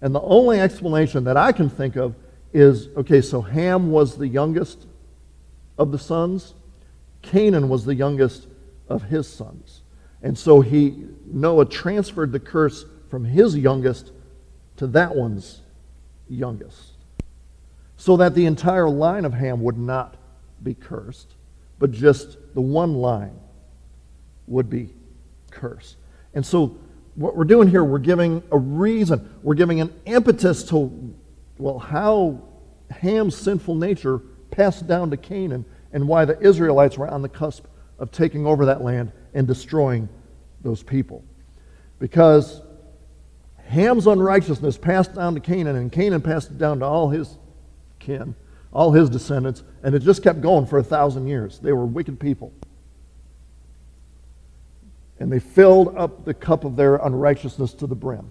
And 0.00 0.14
the 0.14 0.22
only 0.22 0.60
explanation 0.60 1.24
that 1.24 1.36
I 1.36 1.52
can 1.52 1.68
think 1.68 1.96
of 1.96 2.14
is 2.54 2.88
okay, 2.96 3.20
so 3.20 3.42
Ham 3.42 3.90
was 3.90 4.16
the 4.16 4.28
youngest 4.28 4.86
of 5.76 5.92
the 5.92 5.98
sons, 5.98 6.54
Canaan 7.20 7.68
was 7.68 7.84
the 7.84 7.94
youngest 7.94 8.46
of 8.88 9.04
his 9.04 9.28
sons. 9.28 9.82
And 10.22 10.38
so 10.38 10.60
he 10.60 11.06
Noah 11.26 11.66
transferred 11.66 12.32
the 12.32 12.40
curse 12.40 12.84
from 13.10 13.24
his 13.24 13.56
youngest 13.56 14.12
to 14.76 14.86
that 14.88 15.14
one's 15.14 15.60
youngest. 16.28 16.92
So 17.96 18.16
that 18.16 18.34
the 18.34 18.46
entire 18.46 18.88
line 18.88 19.24
of 19.24 19.34
Ham 19.34 19.62
would 19.62 19.78
not 19.78 20.16
be 20.62 20.74
cursed, 20.74 21.34
but 21.78 21.92
just 21.92 22.36
the 22.54 22.60
one 22.60 22.94
line 22.94 23.38
would 24.46 24.68
be 24.68 24.90
cursed. 25.50 25.96
And 26.34 26.44
so 26.44 26.76
what 27.14 27.36
we're 27.36 27.44
doing 27.44 27.68
here, 27.68 27.84
we're 27.84 27.98
giving 27.98 28.42
a 28.50 28.58
reason, 28.58 29.32
we're 29.42 29.54
giving 29.54 29.80
an 29.80 29.92
impetus 30.06 30.64
to, 30.64 31.14
well, 31.58 31.78
how 31.78 32.42
Ham's 32.90 33.36
sinful 33.36 33.76
nature 33.76 34.20
passed 34.50 34.86
down 34.86 35.10
to 35.10 35.16
Canaan 35.16 35.64
and 35.92 36.08
why 36.08 36.24
the 36.24 36.38
Israelites 36.40 36.98
were 36.98 37.08
on 37.08 37.22
the 37.22 37.28
cusp 37.28 37.66
of 37.98 38.10
taking 38.10 38.46
over 38.46 38.66
that 38.66 38.82
land 38.82 39.12
and 39.34 39.46
destroying 39.46 40.08
those 40.62 40.82
people. 40.82 41.24
Because 41.98 42.60
Ham's 43.66 44.06
unrighteousness 44.06 44.76
passed 44.76 45.14
down 45.14 45.34
to 45.34 45.40
Canaan, 45.40 45.76
and 45.76 45.90
Canaan 45.90 46.20
passed 46.20 46.50
it 46.50 46.58
down 46.58 46.80
to 46.80 46.84
all 46.84 47.08
his 47.08 47.38
kin, 47.98 48.34
all 48.72 48.92
his 48.92 49.08
descendants, 49.08 49.62
and 49.82 49.94
it 49.94 50.00
just 50.00 50.22
kept 50.22 50.40
going 50.40 50.66
for 50.66 50.78
a 50.78 50.82
thousand 50.82 51.26
years. 51.26 51.58
They 51.58 51.72
were 51.72 51.86
wicked 51.86 52.20
people. 52.20 52.52
And 55.18 55.32
they 55.32 55.38
filled 55.38 55.96
up 55.96 56.24
the 56.24 56.34
cup 56.34 56.64
of 56.64 56.76
their 56.76 56.96
unrighteousness 56.96 57.72
to 57.74 57.86
the 57.86 57.94
brim. 57.94 58.30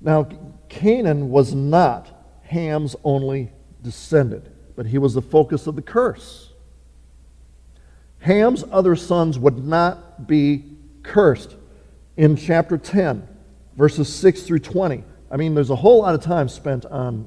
Now, 0.00 0.28
Canaan 0.68 1.30
was 1.30 1.54
not 1.54 2.08
Ham's 2.44 2.94
only 3.02 3.50
descendant, 3.82 4.46
but 4.76 4.86
he 4.86 4.98
was 4.98 5.14
the 5.14 5.22
focus 5.22 5.66
of 5.66 5.76
the 5.76 5.82
curse. 5.82 6.51
Ham's 8.22 8.64
other 8.70 8.94
sons 8.94 9.38
would 9.38 9.64
not 9.64 10.28
be 10.28 10.64
cursed 11.02 11.56
in 12.16 12.36
chapter 12.36 12.78
10, 12.78 13.26
verses 13.76 14.12
6 14.14 14.42
through 14.42 14.60
20. 14.60 15.02
I 15.30 15.36
mean, 15.36 15.54
there's 15.54 15.70
a 15.70 15.76
whole 15.76 16.02
lot 16.02 16.14
of 16.14 16.22
time 16.22 16.48
spent 16.48 16.86
on, 16.86 17.26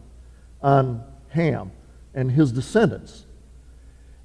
on 0.62 1.04
Ham 1.30 1.72
and 2.14 2.32
his 2.32 2.54
descendants. 2.54 3.26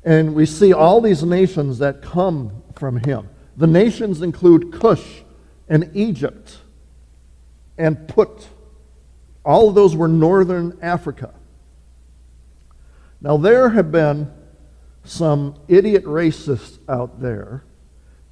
And 0.05 0.35
we 0.35 0.47
see 0.47 0.73
all 0.73 1.01
these 1.01 1.25
nations 1.25 1.79
that 1.79 2.03
come 2.03 2.63
from 2.77 2.99
him. 2.99 3.29
The 3.57 3.67
nations 3.67 4.23
include 4.23 4.73
Cush 4.73 5.23
and 5.69 5.91
Egypt 5.93 6.59
and 7.77 8.07
Put. 8.07 8.47
All 9.45 9.69
of 9.69 9.75
those 9.75 9.97
were 9.97 10.09
northern 10.09 10.79
Africa. 10.81 11.35
Now, 13.21 13.37
there 13.37 13.71
have 13.71 13.91
been 13.91 14.31
some 15.05 15.55
idiot 15.69 16.05
racists 16.05 16.79
out 16.89 17.21
there 17.21 17.65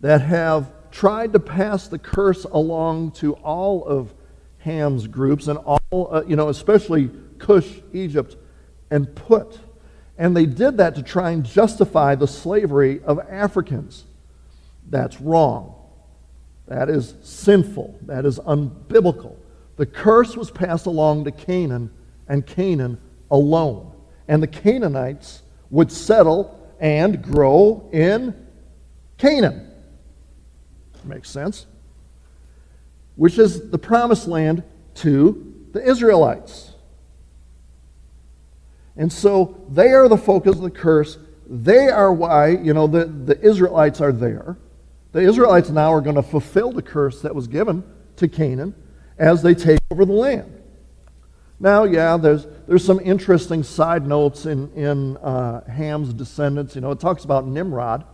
that 0.00 0.20
have 0.20 0.70
tried 0.90 1.32
to 1.32 1.40
pass 1.40 1.88
the 1.88 1.98
curse 1.98 2.44
along 2.44 3.12
to 3.12 3.34
all 3.34 3.84
of 3.84 4.14
Ham's 4.58 5.06
groups 5.06 5.48
and 5.48 5.58
all, 5.58 6.08
uh, 6.12 6.22
you 6.26 6.36
know, 6.36 6.48
especially 6.48 7.10
Cush, 7.38 7.68
Egypt, 7.92 8.36
and 8.90 9.14
Put. 9.14 9.58
And 10.16 10.36
they 10.36 10.46
did 10.46 10.78
that 10.78 10.94
to 10.96 11.02
try 11.02 11.30
and 11.30 11.44
justify 11.44 12.14
the 12.14 12.26
slavery 12.26 13.00
of 13.04 13.20
Africans. 13.30 14.04
That's 14.88 15.20
wrong. 15.20 15.74
That 16.66 16.90
is 16.90 17.14
sinful. 17.22 17.98
That 18.02 18.26
is 18.26 18.38
unbiblical. 18.40 19.36
The 19.76 19.86
curse 19.86 20.36
was 20.36 20.50
passed 20.50 20.86
along 20.86 21.24
to 21.24 21.30
Canaan 21.30 21.90
and 22.26 22.44
Canaan 22.44 23.00
alone. 23.30 23.92
And 24.26 24.42
the 24.42 24.48
Canaanites 24.48 25.42
would 25.70 25.92
settle 25.92 26.57
and 26.80 27.22
grow 27.22 27.88
in 27.92 28.34
Canaan. 29.16 29.70
Makes 31.04 31.30
sense. 31.30 31.66
Which 33.16 33.38
is 33.38 33.70
the 33.70 33.78
promised 33.78 34.28
land 34.28 34.62
to 34.96 35.54
the 35.72 35.82
Israelites. 35.82 36.72
And 38.96 39.12
so 39.12 39.64
they 39.70 39.92
are 39.92 40.08
the 40.08 40.18
focus 40.18 40.56
of 40.56 40.62
the 40.62 40.70
curse. 40.70 41.18
They 41.48 41.88
are 41.88 42.12
why, 42.12 42.48
you 42.48 42.74
know, 42.74 42.86
the, 42.86 43.06
the 43.06 43.40
Israelites 43.40 44.00
are 44.00 44.12
there. 44.12 44.56
The 45.12 45.20
Israelites 45.20 45.70
now 45.70 45.92
are 45.92 46.00
going 46.00 46.16
to 46.16 46.22
fulfill 46.22 46.72
the 46.72 46.82
curse 46.82 47.22
that 47.22 47.34
was 47.34 47.46
given 47.46 47.84
to 48.16 48.28
Canaan 48.28 48.74
as 49.16 49.42
they 49.42 49.54
take 49.54 49.78
over 49.90 50.04
the 50.04 50.12
land. 50.12 50.57
Now, 51.60 51.84
yeah, 51.84 52.16
there's, 52.16 52.46
there's 52.68 52.84
some 52.84 53.00
interesting 53.00 53.62
side 53.62 54.06
notes 54.06 54.46
in, 54.46 54.72
in 54.74 55.16
uh, 55.16 55.68
Ham's 55.68 56.12
descendants. 56.12 56.74
You 56.74 56.82
know, 56.82 56.92
it 56.92 57.00
talks 57.00 57.24
about 57.24 57.46
Nimrod, 57.46 58.04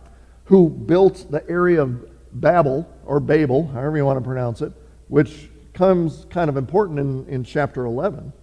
who 0.45 0.69
built 0.69 1.27
the 1.29 1.47
area 1.49 1.81
of 1.81 2.09
Babel, 2.31 2.89
or 3.05 3.19
Babel, 3.19 3.67
however 3.67 3.97
you 3.97 4.05
want 4.05 4.17
to 4.17 4.25
pronounce 4.25 4.61
it, 4.61 4.73
which 5.09 5.49
comes 5.73 6.25
kind 6.29 6.49
of 6.49 6.57
important 6.57 6.99
in, 6.99 7.27
in 7.27 7.43
chapter 7.43 7.85
11. 7.85 8.33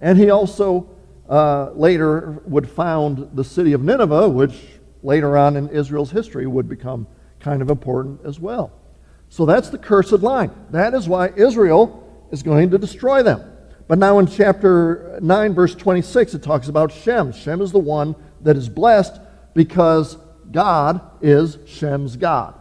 And 0.00 0.16
he 0.18 0.30
also 0.30 0.88
uh, 1.28 1.70
later 1.72 2.42
would 2.46 2.68
found 2.68 3.30
the 3.34 3.44
city 3.44 3.74
of 3.74 3.82
Nineveh, 3.82 4.28
which 4.28 4.54
later 5.02 5.36
on 5.36 5.56
in 5.56 5.68
Israel's 5.68 6.10
history 6.10 6.46
would 6.46 6.68
become 6.68 7.06
kind 7.38 7.60
of 7.60 7.70
important 7.70 8.20
as 8.24 8.40
well. 8.40 8.72
So 9.28 9.44
that's 9.44 9.68
the 9.68 9.78
cursed 9.78 10.12
line. 10.22 10.50
That 10.70 10.94
is 10.94 11.06
why 11.06 11.28
Israel 11.36 12.26
is 12.30 12.42
going 12.42 12.70
to 12.70 12.78
destroy 12.78 13.22
them. 13.22 13.57
But 13.88 13.98
now 13.98 14.18
in 14.18 14.26
chapter 14.26 15.18
9, 15.22 15.54
verse 15.54 15.74
26, 15.74 16.34
it 16.34 16.42
talks 16.42 16.68
about 16.68 16.92
Shem. 16.92 17.32
Shem 17.32 17.62
is 17.62 17.72
the 17.72 17.78
one 17.78 18.14
that 18.42 18.56
is 18.56 18.68
blessed 18.68 19.18
because 19.54 20.18
God 20.52 21.00
is 21.22 21.58
Shem's 21.66 22.16
God. 22.16 22.54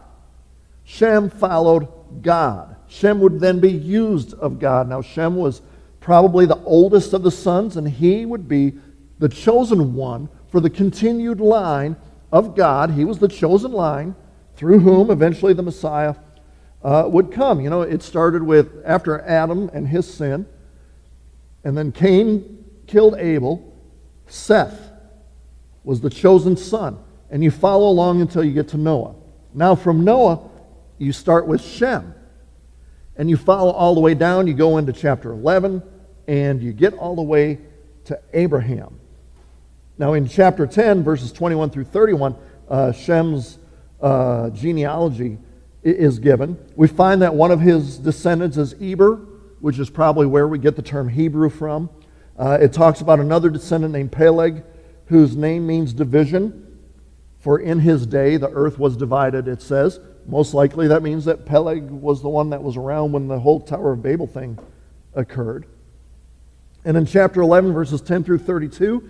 Shem 0.86 1.30
followed 1.30 1.90
God. 2.24 2.78
Shem 2.88 3.20
would 3.20 3.42
then 3.42 3.60
be 3.60 3.72
used 3.72 4.34
of 4.36 4.58
God. 4.58 4.88
Now, 4.88 5.02
Shem 5.02 5.36
was 5.36 5.62
probably 6.00 6.46
the 6.46 6.64
oldest 6.64 7.12
of 7.12 7.24
the 7.24 7.32
sons, 7.32 7.76
and 7.76 7.88
he 7.88 8.26
would 8.26 8.48
be 8.48 8.76
the 9.20 9.28
chosen 9.28 9.94
one 9.94 10.30
for 10.50 10.62
the 10.62 10.70
continued 10.70 11.42
line 11.42 11.98
of 12.32 12.56
God. 12.56 12.92
He 12.92 13.04
was 13.04 13.20
the 13.20 13.28
chosen 13.28 13.74
line 13.74 14.16
through 14.56 14.80
whom 14.80 15.12
eventually 15.12 15.54
the 15.54 15.64
Messiah 15.64 16.16
uh, 16.84 17.04
would 17.08 17.34
come. 17.34 17.60
You 17.60 17.70
know, 17.70 17.82
it 17.82 18.02
started 18.02 18.44
with 18.44 18.82
after 18.86 19.20
Adam 19.22 19.70
and 19.74 19.90
his 19.90 20.12
sin. 20.12 20.48
And 21.68 21.78
then 21.78 21.92
Cain 21.92 22.64
killed 22.88 23.16
Abel. 23.18 23.78
Seth 24.26 24.90
was 25.84 26.00
the 26.00 26.10
chosen 26.10 26.56
son. 26.56 26.98
And 27.30 27.44
you 27.44 27.52
follow 27.52 27.90
along 27.90 28.22
until 28.22 28.42
you 28.42 28.54
get 28.54 28.70
to 28.70 28.78
Noah. 28.78 29.16
Now, 29.54 29.76
from 29.76 30.06
Noah, 30.06 30.50
you 30.98 31.12
start 31.12 31.46
with 31.46 31.62
Shem. 31.62 32.16
And 33.18 33.30
you 33.30 33.36
follow 33.36 33.74
all 33.74 33.96
the 33.96 34.00
way 34.00 34.14
down. 34.14 34.48
You 34.48 34.54
go 34.54 34.78
into 34.78 34.94
chapter 34.94 35.34
11, 35.34 35.84
and 36.26 36.64
you 36.64 36.72
get 36.72 36.94
all 36.94 37.18
the 37.18 37.22
way 37.22 37.60
to 38.06 38.18
Abraham. 38.32 38.98
Now, 39.98 40.14
in 40.14 40.26
chapter 40.26 40.68
10, 40.68 41.04
verses 41.04 41.34
21 41.34 41.72
through 41.72 41.84
31, 41.84 42.38
uh, 42.70 42.94
Shem's 42.94 43.60
uh, 44.00 44.52
genealogy 44.52 45.38
is 45.84 46.18
given. 46.18 46.58
We 46.78 46.88
find 46.88 47.22
that 47.24 47.36
one 47.36 47.52
of 47.52 47.60
his 47.60 47.98
descendants 47.98 48.56
is 48.56 48.74
Eber, 48.82 49.20
which 49.60 49.80
is 49.80 49.90
probably 49.90 50.26
where 50.26 50.48
we 50.48 50.60
get 50.60 50.76
the 50.76 50.82
term 50.82 51.10
Hebrew 51.10 51.50
from. 51.50 51.90
Uh, 52.38 52.58
it 52.62 52.74
talks 52.74 53.02
about 53.02 53.20
another 53.20 53.50
descendant 53.50 53.94
named 53.94 54.12
Peleg, 54.12 54.64
whose 55.08 55.36
name 55.36 55.66
means 55.66 55.94
division. 55.94 56.64
For 57.40 57.60
in 57.60 57.80
his 57.80 58.06
day 58.06 58.38
the 58.38 58.50
earth 58.50 58.78
was 58.78 58.98
divided, 58.98 59.48
it 59.48 59.62
says. 59.62 60.00
Most 60.26 60.54
likely 60.54 60.88
that 60.90 61.02
means 61.02 61.26
that 61.26 61.46
Peleg 61.46 61.90
was 61.90 62.22
the 62.22 62.30
one 62.30 62.50
that 62.50 62.62
was 62.62 62.76
around 62.76 63.14
when 63.14 63.28
the 63.28 63.40
whole 63.40 63.60
Tower 63.60 63.94
of 63.94 64.04
Babel 64.04 64.28
thing 64.28 64.60
occurred. 65.14 65.66
And 66.84 66.98
in 66.98 67.06
chapter 67.06 67.42
11, 67.42 67.74
verses 67.74 68.02
10 68.02 68.24
through 68.24 68.40
32, 68.40 69.10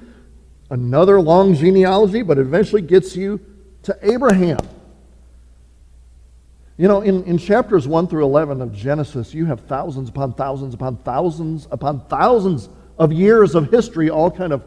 another 0.70 1.20
long 1.20 1.56
genealogy, 1.56 2.22
but 2.22 2.38
eventually 2.38 2.82
gets 2.82 3.16
you 3.16 3.40
to 3.84 3.98
Abraham. 4.02 4.60
You 6.78 6.88
know, 6.88 7.02
in, 7.02 7.24
in 7.24 7.40
chapters 7.40 7.88
1 7.88 8.08
through 8.08 8.24
11 8.24 8.62
of 8.62 8.72
Genesis, 8.72 9.34
you 9.34 9.46
have 9.46 9.62
thousands 9.62 10.10
upon 10.10 10.34
thousands 10.34 10.76
upon 10.76 10.98
thousands 10.98 11.68
upon 11.72 12.02
thousands 12.06 12.70
of 13.00 13.12
years 13.12 13.56
of 13.56 13.72
history 13.72 14.12
all 14.12 14.30
kind 14.30 14.54
of 14.54 14.64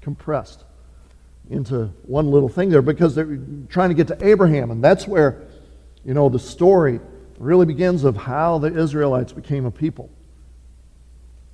compressed 0.00 0.64
into 1.50 1.86
one 2.02 2.30
little 2.30 2.48
thing 2.48 2.70
there 2.70 2.80
because 2.80 3.14
they're 3.14 3.38
trying 3.68 3.90
to 3.90 3.94
get 3.94 4.06
to 4.08 4.26
Abraham. 4.26 4.70
And 4.70 4.82
that's 4.82 5.06
where, 5.06 5.46
you 6.02 6.14
know, 6.14 6.30
the 6.30 6.38
story 6.38 6.98
really 7.38 7.66
begins 7.66 8.04
of 8.04 8.16
how 8.16 8.58
the 8.58 8.74
Israelites 8.74 9.32
became 9.32 9.66
a 9.66 9.70
people. 9.70 10.10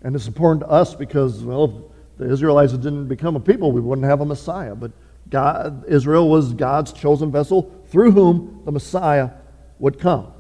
And 0.03 0.15
it's 0.15 0.29
important 0.29 0.61
to 0.61 0.69
us 0.69 0.95
because, 0.95 1.43
well, 1.43 1.65
if 1.65 2.19
the 2.19 2.31
Israelites 2.33 2.73
didn't 2.73 3.09
become 3.09 3.35
a 3.35 3.41
people, 3.41 3.73
we 3.73 3.81
wouldn't 3.81 4.07
have 4.07 4.21
a 4.21 4.25
Messiah. 4.25 4.75
But 4.77 4.93
God, 5.31 5.85
Israel 5.89 6.29
was 6.29 6.53
God's 6.53 6.93
chosen 6.93 7.33
vessel 7.33 7.75
through 7.89 8.13
whom 8.13 8.63
the 8.65 8.73
Messiah 8.73 9.31
would 9.79 9.99
come. 9.99 10.33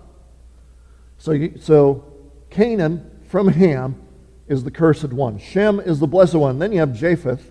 So, 1.18 1.48
so 1.60 2.04
Canaan 2.50 3.10
from 3.26 3.48
Ham 3.48 4.00
is 4.48 4.64
the 4.64 4.70
cursed 4.70 5.12
one. 5.12 5.38
Shem 5.38 5.80
is 5.80 5.98
the 5.98 6.06
blessed 6.06 6.34
one. 6.34 6.58
Then 6.58 6.72
you 6.72 6.80
have 6.80 6.92
Japheth. 6.92 7.50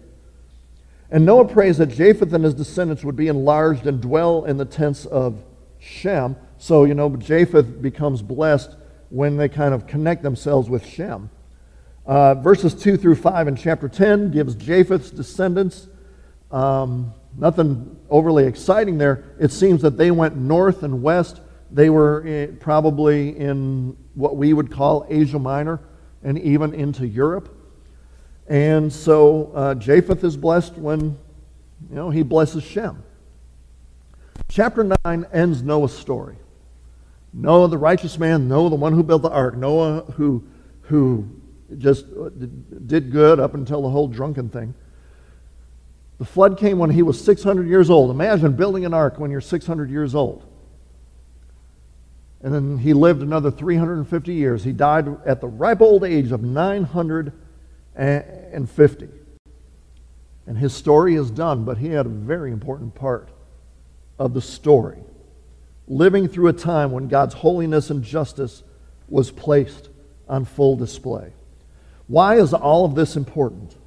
And 1.10 1.26
Noah 1.26 1.48
prays 1.48 1.78
that 1.78 1.88
Japheth 1.88 2.34
and 2.34 2.44
his 2.44 2.54
descendants 2.54 3.04
would 3.04 3.16
be 3.16 3.28
enlarged 3.28 3.86
and 3.86 4.02
dwell 4.02 4.46
in 4.46 4.58
the 4.58 4.66
tents 4.66 5.06
of 5.06 5.44
Shem. 5.80 6.36
So, 6.58 6.86
you 6.86 6.94
know, 6.94 7.16
Japheth 7.16 7.82
becomes 7.82 8.22
blessed 8.22 8.76
when 9.10 9.38
they 9.38 9.50
kind 9.50 9.74
of 9.74 9.86
connect 9.86 10.24
themselves 10.24 10.70
with 10.70 10.86
Shem. 10.86 11.30
Uh, 12.06 12.36
verses 12.36 12.74
2 12.74 12.98
through 12.98 13.16
5 13.16 13.48
in 13.48 13.56
chapter 13.56 13.88
10 13.88 14.32
gives 14.32 14.56
Japheth's 14.56 15.12
descendants. 15.12 15.88
Um, 16.52 17.14
nothing 17.38 17.98
overly 18.10 18.46
exciting 18.46 18.98
there. 18.98 19.24
It 19.40 19.52
seems 19.52 19.82
that 19.84 19.98
they 19.98 20.12
went 20.12 20.36
north 20.36 20.84
and 20.84 21.04
west. 21.04 21.42
They 21.74 21.90
were 21.90 22.54
probably 22.60 23.36
in 23.36 23.98
what 24.14 24.38
we 24.38 24.54
would 24.54 24.72
call 24.72 25.08
Asia 25.10 25.40
Minor 25.40 25.82
and 26.24 26.40
even 26.40 26.74
into 26.74 27.08
Europe. 27.08 27.50
And 28.48 28.94
so 28.94 29.52
uh, 29.56 29.76
Japheth 29.76 30.24
is 30.24 30.38
blessed 30.38 30.78
when, 30.78 31.18
you 31.90 31.96
know, 31.96 32.12
he 32.12 32.22
blesses 32.22 32.64
Shem. 32.64 33.04
Chapter 34.50 34.96
9 35.04 35.26
ends 35.34 35.64
Noah's 35.64 35.98
story. 35.98 36.36
Noah, 37.34 37.68
the 37.68 37.78
righteous 37.80 38.20
man, 38.20 38.48
Noah, 38.48 38.70
the 38.70 38.76
one 38.76 38.94
who 38.94 39.02
built 39.02 39.24
the 39.24 39.32
ark, 39.32 39.58
Noah, 39.58 40.02
who, 40.16 40.44
who 40.82 41.28
just 41.80 42.06
did 42.86 43.12
good 43.12 43.40
up 43.40 43.56
until 43.56 43.82
the 43.82 43.90
whole 43.90 44.08
drunken 44.08 44.50
thing. 44.50 44.76
The 46.20 46.26
flood 46.26 46.60
came 46.60 46.78
when 46.78 46.92
he 46.92 47.02
was 47.02 47.20
600 47.24 47.68
years 47.68 47.90
old. 47.90 48.12
Imagine 48.12 48.56
building 48.56 48.86
an 48.86 48.94
ark 48.94 49.18
when 49.18 49.32
you're 49.32 49.42
600 49.42 49.90
years 49.90 50.14
old. 50.14 50.46
And 52.44 52.54
then 52.54 52.78
he 52.78 52.94
lived 52.94 53.22
another 53.22 53.50
350 53.50 54.34
years. 54.34 54.66
He 54.66 54.74
died 54.74 55.08
at 55.26 55.40
the 55.40 55.48
ripe 55.48 55.80
old 55.82 56.04
age 56.04 56.34
of 56.34 56.44
950. 56.44 59.08
And 60.46 60.58
his 60.58 60.74
story 60.74 61.16
is 61.16 61.32
done, 61.32 61.64
but 61.64 61.78
he 61.78 61.88
had 61.88 62.06
a 62.06 62.10
very 62.10 62.52
important 62.52 62.96
part 62.96 63.30
of 64.20 64.34
the 64.34 64.42
story. 64.42 64.98
Living 65.88 66.28
through 66.28 66.50
a 66.50 66.54
time 66.54 66.92
when 66.92 67.08
God's 67.08 67.34
holiness 67.34 67.90
and 67.90 68.04
justice 68.04 68.62
was 69.08 69.32
placed 69.32 69.88
on 70.28 70.44
full 70.44 70.76
display. 70.76 71.32
Why 72.08 72.36
is 72.36 72.54
all 72.54 72.84
of 72.84 72.96
this 72.96 73.16
important? 73.16 73.78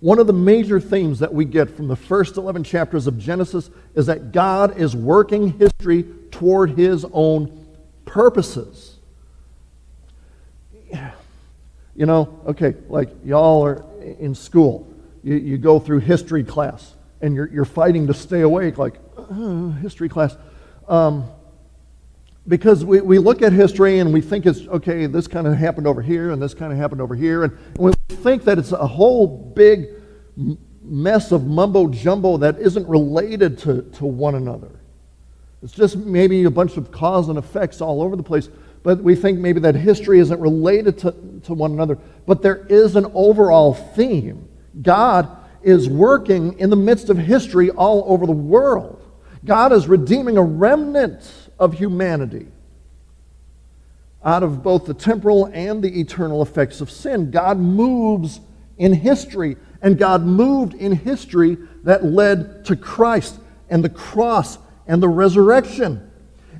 One 0.00 0.18
of 0.18 0.26
the 0.26 0.32
major 0.32 0.80
themes 0.80 1.18
that 1.18 1.34
we 1.34 1.44
get 1.44 1.68
from 1.68 1.88
the 1.88 1.96
first 1.96 2.38
11 2.38 2.64
chapters 2.64 3.06
of 3.06 3.18
Genesis 3.18 3.68
is 3.94 4.06
that 4.06 4.32
God 4.32 4.78
is 4.78 4.96
working 4.96 5.58
history 5.58 6.06
toward 6.30 6.70
his 6.70 7.04
own 7.12 7.65
purposes. 8.16 8.96
You 11.94 12.06
know, 12.06 12.40
okay, 12.46 12.74
like 12.88 13.10
y'all 13.24 13.62
are 13.62 13.84
in 14.00 14.34
school, 14.34 14.90
you, 15.22 15.36
you 15.36 15.58
go 15.58 15.78
through 15.78 15.98
history 15.98 16.42
class, 16.42 16.94
and 17.20 17.34
you're, 17.34 17.48
you're 17.48 17.66
fighting 17.66 18.06
to 18.06 18.14
stay 18.14 18.40
awake, 18.40 18.78
like, 18.78 18.94
uh, 19.18 19.68
history 19.82 20.08
class. 20.08 20.34
Um, 20.88 21.28
because 22.48 22.84
we, 22.84 23.00
we 23.00 23.18
look 23.18 23.42
at 23.42 23.52
history 23.52 23.98
and 23.98 24.14
we 24.14 24.22
think 24.22 24.46
it's, 24.46 24.60
okay, 24.60 25.06
this 25.06 25.26
kind 25.26 25.46
of 25.46 25.54
happened 25.54 25.86
over 25.86 26.00
here 26.00 26.30
and 26.30 26.40
this 26.40 26.54
kind 26.54 26.72
of 26.72 26.78
happened 26.78 27.02
over 27.02 27.14
here. 27.14 27.44
And 27.44 27.58
we 27.76 27.92
think 28.08 28.44
that 28.44 28.58
it's 28.58 28.72
a 28.72 28.86
whole 28.86 29.26
big 29.26 29.88
mess 30.82 31.32
of 31.32 31.46
mumbo 31.46 31.88
jumbo 31.88 32.36
that 32.38 32.58
isn't 32.58 32.86
related 32.88 33.58
to, 33.58 33.82
to 33.82 34.06
one 34.06 34.36
another. 34.36 34.75
It's 35.66 35.74
just 35.74 35.96
maybe 35.96 36.44
a 36.44 36.50
bunch 36.50 36.76
of 36.76 36.92
cause 36.92 37.28
and 37.28 37.36
effects 37.36 37.80
all 37.80 38.00
over 38.00 38.14
the 38.14 38.22
place. 38.22 38.48
But 38.84 39.02
we 39.02 39.16
think 39.16 39.40
maybe 39.40 39.58
that 39.62 39.74
history 39.74 40.20
isn't 40.20 40.38
related 40.38 40.96
to, 40.98 41.12
to 41.42 41.54
one 41.54 41.72
another. 41.72 41.98
But 42.24 42.40
there 42.40 42.64
is 42.68 42.94
an 42.94 43.10
overall 43.14 43.74
theme. 43.74 44.48
God 44.80 45.28
is 45.64 45.88
working 45.88 46.56
in 46.60 46.70
the 46.70 46.76
midst 46.76 47.10
of 47.10 47.18
history 47.18 47.70
all 47.70 48.04
over 48.06 48.26
the 48.26 48.32
world. 48.32 49.02
God 49.44 49.72
is 49.72 49.88
redeeming 49.88 50.36
a 50.36 50.42
remnant 50.42 51.28
of 51.58 51.74
humanity 51.74 52.46
out 54.24 54.44
of 54.44 54.62
both 54.62 54.86
the 54.86 54.94
temporal 54.94 55.46
and 55.46 55.82
the 55.82 55.98
eternal 55.98 56.42
effects 56.42 56.80
of 56.80 56.92
sin. 56.92 57.32
God 57.32 57.58
moves 57.58 58.38
in 58.78 58.92
history, 58.92 59.56
and 59.82 59.98
God 59.98 60.22
moved 60.22 60.74
in 60.74 60.92
history 60.92 61.58
that 61.82 62.04
led 62.04 62.64
to 62.66 62.76
Christ 62.76 63.40
and 63.68 63.82
the 63.82 63.88
cross 63.88 64.58
and 64.86 65.02
the 65.02 65.08
resurrection. 65.08 66.10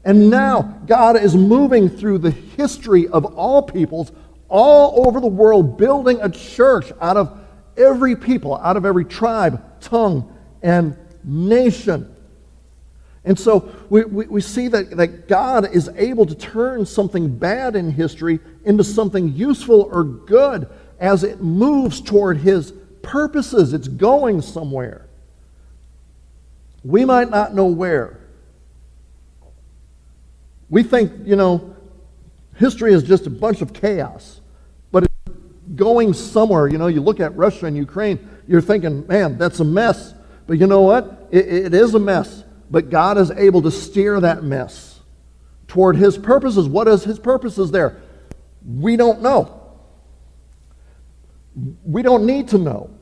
And 0.05 0.31
now 0.31 0.81
God 0.87 1.17
is 1.17 1.35
moving 1.35 1.89
through 1.89 2.19
the 2.19 2.31
history 2.31 3.09
of 3.09 3.25
all 3.25 3.63
peoples 3.63 4.13
all 4.49 5.07
over 5.07 5.21
the 5.21 5.27
world, 5.27 5.77
building 5.77 6.21
a 6.23 6.31
church 6.31 6.93
out 7.01 7.17
of 7.17 7.41
every 7.77 8.15
people, 8.15 8.57
out 8.57 8.77
of 8.77 8.87
every 8.87 9.05
tribe, 9.05 9.81
tongue, 9.81 10.33
and 10.63 10.97
nation. 11.25 12.15
And 13.25 13.37
so 13.37 13.75
we, 13.91 14.05
we, 14.05 14.27
we, 14.27 14.41
see 14.41 14.69
that, 14.69 14.91
that 14.97 15.27
God 15.27 15.75
is 15.75 15.91
able 15.97 16.27
to 16.27 16.35
turn 16.37 16.87
something 16.87 17.37
bad 17.37 17.75
in 17.75 17.91
history 17.91 18.39
into 18.65 18.85
something 18.85 19.33
useful 19.35 19.89
or 19.93 20.05
good 20.05 20.69
as 21.01 21.25
it 21.25 21.41
moves 21.41 22.01
toward 22.01 22.39
His 22.39 22.73
purposes. 23.03 23.73
It's 23.73 23.89
going 23.89 24.43
somewhere. 24.43 25.06
We 26.87 27.05
might 27.05 27.31
not 27.31 27.53
know 27.53 27.67
where. 27.67 28.21
We 30.71 30.85
think, 30.85 31.13
you 31.25 31.35
know, 31.35 31.75
history 32.55 32.93
is 32.93 33.03
just 33.03 33.27
a 33.27 33.31
bunch 33.31 33.61
of 33.61 33.73
chaos, 33.73 34.41
but 34.93 35.03
it's 35.03 35.37
going 35.75 36.13
somewhere. 36.13 36.69
You 36.69 36.79
know, 36.79 36.87
you 36.87 37.01
look 37.01 37.19
at 37.19 37.37
Russia 37.37 37.67
and 37.67 37.77
Ukraine, 37.77 38.29
you're 38.47 38.61
thinking, 38.61 39.05
man, 39.09 39.37
that's 39.37 39.59
a 39.59 39.65
mess. 39.65 40.15
But 40.47 40.59
you 40.59 40.69
know 40.69 40.83
what? 40.83 41.27
it, 41.33 41.49
it 41.49 41.75
is 41.75 41.95
a 41.95 41.99
mess, 41.99 42.45
but 42.71 42.89
God 42.89 43.19
is 43.19 43.33
able 43.33 43.63
to 43.63 43.71
steer 43.73 44.21
that 44.21 44.45
mess 44.45 45.01
toward 45.67 45.97
His 45.97 46.17
purposes. 46.17 46.69
What 46.69 46.87
is 46.87 47.03
His 47.03 47.19
purposes 47.19 47.73
there? 47.73 48.01
We 48.65 48.97
don't 48.97 49.23
know. 49.23 49.61
We 51.85 52.03
don't 52.03 52.27
need 52.27 52.49
to 52.49 52.59
know. 52.59 52.96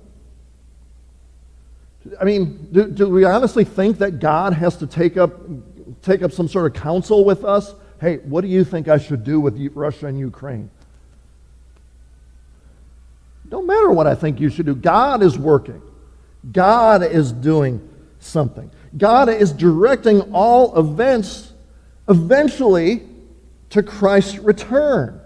I 2.20 2.24
mean, 2.24 2.68
do, 2.70 2.88
do, 2.88 3.08
we 3.08 3.24
honestly 3.24 3.64
think 3.64 3.98
that 3.98 4.18
God 4.20 4.52
has 4.52 4.76
to 4.78 4.86
take 4.86 5.16
up, 5.16 5.32
take 6.02 6.22
up 6.22 6.32
some 6.32 6.48
sort 6.48 6.66
of 6.66 6.80
counsel 6.80 7.24
with 7.24 7.44
us? 7.44 7.74
Hey, 8.00 8.18
what 8.18 8.42
do 8.42 8.48
you 8.48 8.64
think 8.64 8.88
I 8.88 8.98
should 8.98 9.24
do 9.24 9.40
with 9.40 9.58
Russia 9.74 10.06
and 10.06 10.18
Ukraine? 10.18 10.70
Don't 13.48 13.66
matter 13.66 13.90
what 13.90 14.06
I 14.06 14.14
think 14.14 14.40
you 14.40 14.50
should 14.50 14.66
do. 14.66 14.74
God 14.74 15.22
is 15.22 15.38
working. 15.38 15.80
God 16.52 17.02
is 17.02 17.32
doing 17.32 17.88
something. 18.18 18.70
God 18.96 19.28
is 19.28 19.52
directing 19.52 20.20
all 20.34 20.78
events 20.78 21.52
eventually 22.08 23.02
to 23.70 23.82
Christ's 23.82 24.38
return. 24.38 25.20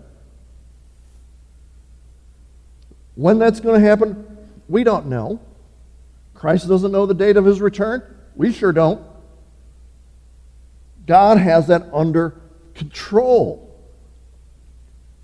When 3.15 3.39
that's 3.39 3.61
going 3.61 3.81
to 3.81 3.87
happen, 3.87 4.25
we 4.69 4.85
don't 4.85 5.07
know. 5.07 5.41
Christ 6.39 6.69
doesn't 6.69 6.93
know 6.93 7.05
the 7.05 7.15
date 7.15 7.37
of 7.37 7.45
his 7.45 7.61
return. 7.61 8.01
We 8.37 8.53
sure 8.53 8.71
don't. 8.71 9.05
God 11.05 11.37
has 11.37 11.67
that 11.67 11.89
under 11.93 12.41
control. 12.77 13.77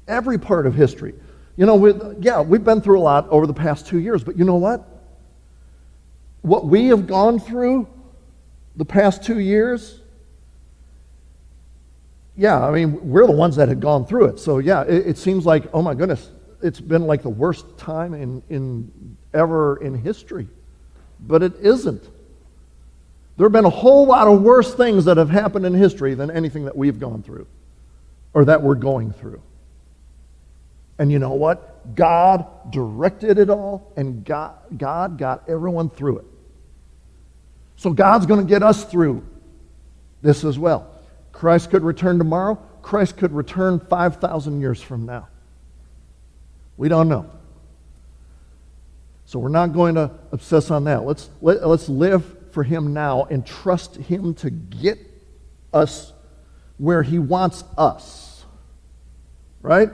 Every 0.09 0.39
part 0.39 0.67
of 0.67 0.75
history. 0.75 1.15
You 1.57 1.67
know, 1.67 1.77
we, 1.77 1.93
yeah, 2.19 2.41
we've 2.41 2.65
been 2.65 2.81
through 2.81 2.99
a 2.99 3.03
lot 3.03 3.29
over 3.29 3.47
the 3.47 3.55
past 3.55 3.87
two 3.87 4.01
years, 4.01 4.25
but 4.25 4.37
you 4.37 4.45
know 4.45 4.57
what? 4.57 4.89
What 6.43 6.67
we 6.67 6.89
have 6.89 7.07
gone 7.07 7.39
through 7.39 7.87
the 8.75 8.85
past 8.85 9.23
two 9.23 9.39
years, 9.39 10.01
yeah, 12.37 12.61
I 12.61 12.73
mean, 12.73 13.09
we're 13.09 13.29
the 13.29 13.33
ones 13.33 13.55
that 13.55 13.69
had 13.69 13.79
gone 13.79 14.05
through 14.05 14.25
it. 14.25 14.41
So, 14.41 14.59
yeah, 14.59 14.83
it, 14.83 15.07
it 15.07 15.19
seems 15.19 15.47
like, 15.47 15.67
oh 15.73 15.81
my 15.81 15.95
goodness, 15.95 16.33
it's 16.61 16.81
been 16.81 17.07
like 17.07 17.23
the 17.23 17.29
worst 17.29 17.79
time 17.79 18.15
in, 18.15 18.43
in 18.49 19.17
ever 19.33 19.77
in 19.77 19.95
history. 19.95 20.49
But 21.21 21.43
it 21.43 21.55
isn't. 21.61 22.03
There 23.37 23.47
have 23.47 23.53
been 23.53 23.65
a 23.65 23.71
whole 23.71 24.07
lot 24.07 24.29
of 24.29 24.43
worse 24.43 24.75
things 24.75 25.07
that 25.07 25.17
have 25.17 25.31
happened 25.31 25.67
in 25.67 25.75
history 25.75 26.15
than 26.15 26.31
anything 26.31 26.65
that 26.67 26.77
we've 26.77 27.01
gone 27.01 27.23
through 27.23 27.47
or 28.33 28.45
that 28.45 28.63
we're 28.63 28.77
going 28.77 29.13
through. 29.13 29.43
And 30.99 31.11
you 31.11 31.19
know 31.19 31.33
what? 31.33 31.95
God 31.97 32.47
directed 32.71 33.39
it 33.39 33.51
all, 33.51 33.93
and 33.97 34.25
God, 34.25 34.55
God 34.79 35.19
got 35.19 35.49
everyone 35.49 35.91
through 35.91 36.19
it. 36.19 36.25
So 37.77 37.91
God's 37.91 38.27
going 38.27 38.41
to 38.41 38.47
get 38.47 38.63
us 38.63 38.85
through 38.85 39.25
this 40.23 40.45
as 40.45 40.59
well. 40.59 40.91
Christ 41.33 41.71
could 41.71 41.83
return 41.83 42.19
tomorrow. 42.19 42.55
Christ 42.83 43.17
could 43.17 43.33
return 43.33 43.81
5,000 43.81 44.61
years 44.61 44.81
from 44.81 45.05
now. 45.05 45.29
We 46.77 46.89
don't 46.89 47.09
know. 47.09 47.29
So 49.27 49.39
we're 49.39 49.49
not 49.49 49.73
going 49.73 49.95
to 49.95 50.11
obsess 50.33 50.71
on 50.71 50.85
that. 50.85 51.05
Let's, 51.05 51.31
let, 51.41 51.67
let's 51.67 51.89
live 51.89 52.25
for 52.53 52.63
Him 52.63 52.93
now 52.93 53.25
and 53.25 53.45
trust 53.47 53.97
Him 53.97 54.35
to 54.35 54.51
get 54.51 54.99
us 55.73 56.13
where 56.79 57.03
He 57.03 57.19
wants 57.19 57.65
us. 57.77 58.45
Right? 59.63 59.91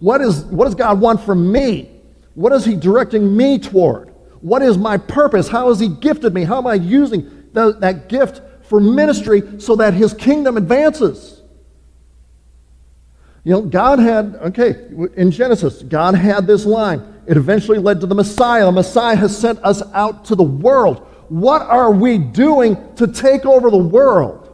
What, 0.00 0.20
is, 0.20 0.44
what 0.46 0.64
does 0.64 0.74
God 0.74 1.00
want 1.00 1.20
from 1.22 1.52
me? 1.52 1.88
What 2.34 2.52
is 2.52 2.64
He 2.64 2.74
directing 2.74 3.36
me 3.36 3.58
toward? 3.58 4.12
What 4.40 4.62
is 4.62 4.76
my 4.76 4.96
purpose? 4.96 5.48
How 5.48 5.68
has 5.68 5.78
He 5.78 5.88
gifted 5.88 6.34
me? 6.34 6.44
How 6.44 6.58
am 6.58 6.66
I 6.66 6.74
using 6.74 7.48
the, 7.52 7.72
that 7.74 8.08
gift 8.08 8.42
for 8.64 8.80
ministry 8.80 9.60
so 9.60 9.76
that 9.76 9.94
His 9.94 10.12
kingdom 10.12 10.56
advances? 10.56 11.40
You 13.44 13.52
know, 13.52 13.62
God 13.62 13.98
had, 13.98 14.36
okay, 14.36 14.88
in 15.16 15.30
Genesis, 15.30 15.82
God 15.82 16.14
had 16.14 16.46
this 16.46 16.64
line. 16.64 17.11
It 17.26 17.36
eventually 17.36 17.78
led 17.78 18.00
to 18.00 18.06
the 18.06 18.14
Messiah. 18.14 18.64
The 18.64 18.72
Messiah 18.72 19.16
has 19.16 19.36
sent 19.36 19.58
us 19.64 19.82
out 19.92 20.24
to 20.26 20.34
the 20.34 20.42
world. 20.42 21.06
What 21.28 21.62
are 21.62 21.90
we 21.90 22.18
doing 22.18 22.76
to 22.96 23.06
take 23.06 23.46
over 23.46 23.70
the 23.70 23.76
world? 23.76 24.48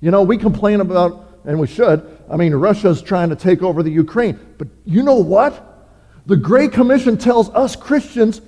You 0.00 0.10
know, 0.10 0.22
we 0.22 0.36
complain 0.36 0.80
about, 0.80 1.40
and 1.44 1.58
we 1.58 1.66
should, 1.66 2.06
I 2.30 2.36
mean, 2.36 2.54
Russia's 2.54 3.00
trying 3.00 3.30
to 3.30 3.36
take 3.36 3.62
over 3.62 3.82
the 3.82 3.90
Ukraine. 3.90 4.38
But 4.58 4.68
you 4.84 5.02
know 5.02 5.16
what? 5.16 5.88
The 6.26 6.36
Great 6.36 6.72
Commission 6.72 7.16
tells 7.16 7.48
us 7.50 7.76
Christians 7.76 8.40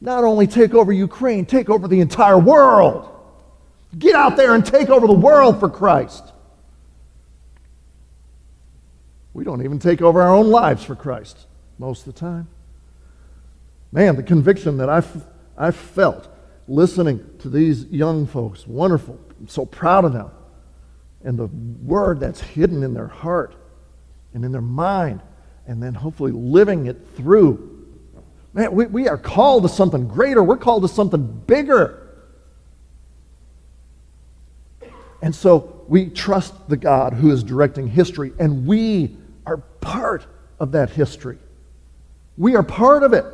not 0.00 0.24
only 0.24 0.46
take 0.46 0.74
over 0.74 0.92
Ukraine, 0.92 1.44
take 1.46 1.68
over 1.68 1.88
the 1.88 2.00
entire 2.00 2.38
world. 2.38 3.14
Get 3.98 4.14
out 4.14 4.36
there 4.36 4.54
and 4.54 4.64
take 4.64 4.90
over 4.90 5.06
the 5.06 5.14
world 5.14 5.58
for 5.58 5.68
Christ. 5.68 6.22
We 9.32 9.44
don't 9.44 9.64
even 9.64 9.78
take 9.78 10.02
over 10.02 10.20
our 10.22 10.34
own 10.34 10.48
lives 10.48 10.84
for 10.84 10.94
Christ 10.94 11.47
most 11.78 12.06
of 12.06 12.14
the 12.14 12.20
time. 12.20 12.48
Man, 13.92 14.16
the 14.16 14.22
conviction 14.22 14.76
that 14.78 14.88
I've 14.88 15.76
felt 15.76 16.28
listening 16.66 17.24
to 17.38 17.48
these 17.48 17.86
young 17.86 18.26
folks, 18.26 18.66
wonderful. 18.66 19.18
I'm 19.40 19.48
so 19.48 19.64
proud 19.64 20.04
of 20.04 20.12
them. 20.12 20.30
And 21.24 21.38
the 21.38 21.46
word 21.46 22.20
that's 22.20 22.40
hidden 22.40 22.82
in 22.82 22.94
their 22.94 23.08
heart 23.08 23.54
and 24.34 24.44
in 24.44 24.52
their 24.52 24.60
mind, 24.60 25.20
and 25.66 25.82
then 25.82 25.94
hopefully 25.94 26.32
living 26.32 26.86
it 26.86 26.98
through. 27.16 27.86
Man, 28.52 28.72
we, 28.72 28.86
we 28.86 29.08
are 29.08 29.18
called 29.18 29.62
to 29.62 29.68
something 29.68 30.06
greater. 30.06 30.42
We're 30.42 30.58
called 30.58 30.82
to 30.82 30.88
something 30.88 31.26
bigger. 31.46 32.06
And 35.22 35.34
so 35.34 35.84
we 35.88 36.10
trust 36.10 36.68
the 36.68 36.76
God 36.76 37.14
who 37.14 37.30
is 37.30 37.42
directing 37.42 37.88
history, 37.88 38.32
and 38.38 38.66
we 38.66 39.16
are 39.46 39.56
part 39.56 40.26
of 40.60 40.72
that 40.72 40.90
history. 40.90 41.38
We 42.38 42.54
are 42.54 42.62
part 42.62 43.02
of 43.02 43.12
it. 43.12 43.26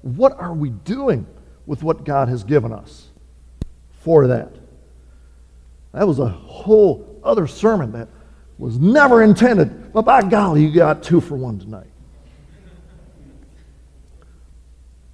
What 0.00 0.40
are 0.40 0.54
we 0.54 0.70
doing 0.70 1.26
with 1.66 1.82
what 1.82 2.04
God 2.04 2.28
has 2.28 2.42
given 2.42 2.72
us 2.72 3.10
for 4.00 4.26
that? 4.28 4.52
That 5.92 6.08
was 6.08 6.18
a 6.18 6.28
whole 6.28 7.20
other 7.22 7.46
sermon 7.46 7.92
that 7.92 8.08
was 8.58 8.78
never 8.78 9.22
intended, 9.22 9.92
but 9.92 10.02
by 10.02 10.22
golly, 10.22 10.64
you 10.64 10.72
got 10.72 11.02
two 11.02 11.20
for 11.20 11.36
one 11.36 11.58
tonight. 11.58 11.86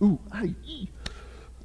Ooh, 0.03 0.19
I, 0.33 0.55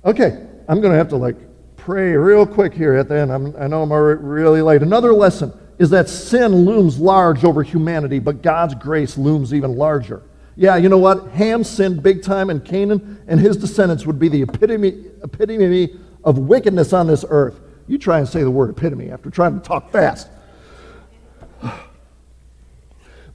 okay, 0.06 0.48
I'm 0.68 0.82
going 0.82 0.92
to 0.92 0.98
have 0.98 1.10
to 1.10 1.18
like 1.18 1.36
pray 1.76 2.16
real 2.16 2.46
quick 2.46 2.74
here 2.74 2.96
at 2.96 3.08
the 3.08 3.16
end. 3.16 3.32
I'm, 3.32 3.56
i 3.58 3.68
know 3.68 3.84
I'm 3.84 3.94
really 3.94 4.62
late. 4.62 4.82
Another 4.82 5.14
lesson 5.14 5.54
is 5.80 5.92
that 5.92 6.10
sin 6.10 6.66
looms 6.66 7.00
large 7.00 7.44
over 7.44 7.62
humanity, 7.62 8.20
but 8.20 8.42
God's 8.42 8.74
grace 8.76 9.18
looms 9.18 9.54
even 9.54 9.76
larger. 9.76 10.24
Yeah, 10.58 10.76
you 10.76 10.90
know 10.90 10.98
what? 10.98 11.28
Ham 11.30 11.64
sinned 11.64 12.02
big 12.02 12.24
time, 12.24 12.50
and 12.50 12.66
Canaan 12.66 13.22
and 13.28 13.40
his 13.40 13.56
descendants 13.56 14.08
would 14.08 14.18
be 14.18 14.28
the 14.28 14.42
epitome, 14.42 15.06
epitome 15.24 15.96
of 16.24 16.40
wickedness 16.40 16.94
on 16.94 17.06
this 17.06 17.24
earth. 17.30 17.60
You 17.88 18.00
try 18.00 18.18
and 18.18 18.28
say 18.28 18.42
the 18.42 18.50
word 18.50 18.72
epitome 18.72 19.12
after 19.12 19.30
trying 19.30 19.54
to 19.54 19.66
talk 19.66 19.92
fast. 19.92 20.28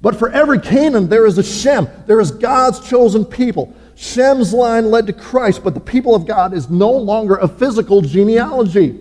But 0.01 0.17
for 0.17 0.31
every 0.31 0.59
Canaan, 0.59 1.09
there 1.09 1.25
is 1.27 1.39
a 1.39 1.45
Shem. 1.45 1.89
There 2.09 2.21
is 2.21 2.33
God's 2.33 2.81
chosen 2.89 3.25
people. 3.25 3.73
Shem's 3.95 4.53
line 4.53 4.91
led 4.91 5.07
to 5.07 5.13
Christ, 5.13 5.63
but 5.63 5.75
the 5.75 5.81
people 5.81 6.17
of 6.17 6.27
God 6.27 6.53
is 6.53 6.69
no 6.69 6.91
longer 6.91 7.37
a 7.37 7.47
physical 7.47 8.01
genealogy. 8.01 8.99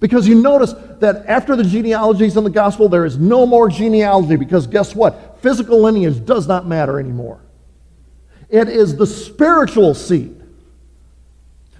Because 0.00 0.26
you 0.26 0.36
notice 0.40 0.72
that 1.00 1.26
after 1.26 1.54
the 1.54 1.64
genealogies 1.64 2.38
in 2.38 2.44
the 2.44 2.50
gospel, 2.50 2.88
there 2.88 3.04
is 3.04 3.18
no 3.18 3.44
more 3.44 3.68
genealogy 3.68 4.36
because 4.36 4.66
guess 4.66 4.94
what? 4.94 5.38
Physical 5.42 5.82
lineage 5.82 6.24
does 6.24 6.48
not 6.48 6.66
matter 6.66 6.98
anymore. 6.98 7.40
It 8.48 8.68
is 8.68 8.96
the 8.96 9.06
spiritual 9.06 9.94
seed. 9.94 10.34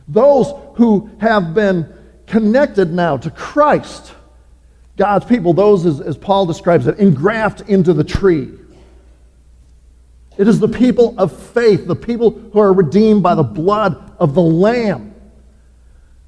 Those 0.07 0.53
who 0.75 1.11
have 1.19 1.55
been 1.55 1.93
connected 2.27 2.93
now 2.93 3.17
to 3.19 3.31
Christ, 3.31 4.13
God's 4.97 5.25
people, 5.25 5.53
those, 5.53 5.87
as, 5.87 6.01
as 6.01 6.17
Paul 6.17 6.47
describes 6.47 6.87
it, 6.87 6.99
engraft 6.99 7.63
into 7.63 7.93
the 7.93 8.05
tree. 8.05 8.51
It 10.37 10.47
is 10.47 10.61
the 10.61 10.69
people 10.69 11.15
of 11.19 11.37
faith, 11.53 11.87
the 11.87 11.97
people 11.97 12.31
who 12.31 12.61
are 12.61 12.73
redeemed 12.73 13.23
by 13.23 13.35
the 13.35 13.43
blood 13.43 14.13
of 14.19 14.35
the 14.35 14.43
Lamb. 14.43 15.15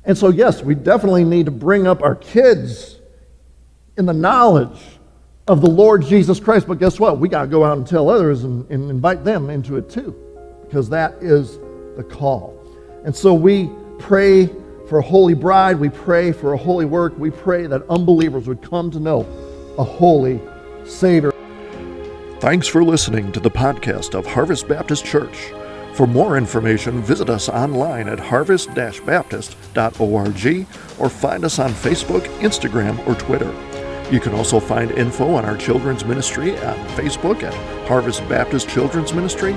And 0.05 0.16
so, 0.16 0.31
yes, 0.31 0.62
we 0.62 0.74
definitely 0.74 1.24
need 1.24 1.46
to 1.46 1.53
bring 1.53 1.87
up 1.87 2.03
our 2.03 2.16
kids 2.16 2.96
in 3.96 4.07
the 4.07 4.14
knowledge 4.14 4.81
of 5.46 5.61
the 5.61 5.68
Lord 5.68 6.03
Jesus 6.03 6.40
Christ. 6.40 6.66
But 6.66 6.79
guess 6.79 6.98
what? 6.98 7.18
We 7.18 7.29
got 7.29 7.42
to 7.42 7.48
go 7.48 7.64
out 7.64 7.76
and 7.76 7.87
tell 7.87 8.09
others 8.09 8.44
and, 8.44 8.68
and 8.70 8.90
invite 8.90 9.24
them 9.24 9.50
into 9.50 9.76
it 9.76 9.90
too 9.90 10.30
because 10.70 10.88
that 10.88 11.14
is 11.20 11.59
the 11.96 12.04
call. 12.09 12.56
And 13.04 13.14
so 13.14 13.35
we 13.35 13.68
pray 13.98 14.46
for 14.88 14.98
a 14.98 15.02
holy 15.02 15.35
bride, 15.35 15.80
we 15.80 15.88
pray 15.88 16.30
for 16.30 16.52
a 16.52 16.56
holy 16.56 16.85
work, 16.85 17.12
we 17.18 17.28
pray 17.28 17.66
that 17.66 17.83
unbelievers 17.90 18.46
would 18.46 18.62
come 18.62 18.88
to 18.92 19.00
know 19.00 19.26
a 19.78 19.83
holy 19.83 20.40
Savior. 20.85 21.33
Thanks 22.38 22.68
for 22.68 22.85
listening 22.85 23.33
to 23.33 23.40
the 23.40 23.50
podcast 23.50 24.14
of 24.14 24.24
Harvest 24.26 24.68
Baptist 24.68 25.04
Church. 25.04 25.52
For 25.94 26.06
more 26.06 26.38
information, 26.38 27.02
visit 27.02 27.28
us 27.28 27.48
online 27.48 28.09
at 28.09 28.20
harvest 28.20 28.72
baptist.org 28.72 30.66
or 31.00 31.09
find 31.09 31.44
us 31.44 31.59
on 31.59 31.70
Facebook, 31.72 32.22
Instagram, 32.38 33.04
or 33.09 33.16
Twitter. 33.16 33.52
You 34.12 34.20
can 34.20 34.35
also 34.35 34.61
find 34.61 34.92
info 34.92 35.35
on 35.35 35.44
our 35.44 35.56
children's 35.56 36.04
ministry 36.04 36.52
on 36.59 36.76
Facebook 36.90 37.42
at 37.42 37.54
Harvest 37.88 38.26
Baptist 38.28 38.68
Children's 38.68 39.12
Ministry 39.12 39.56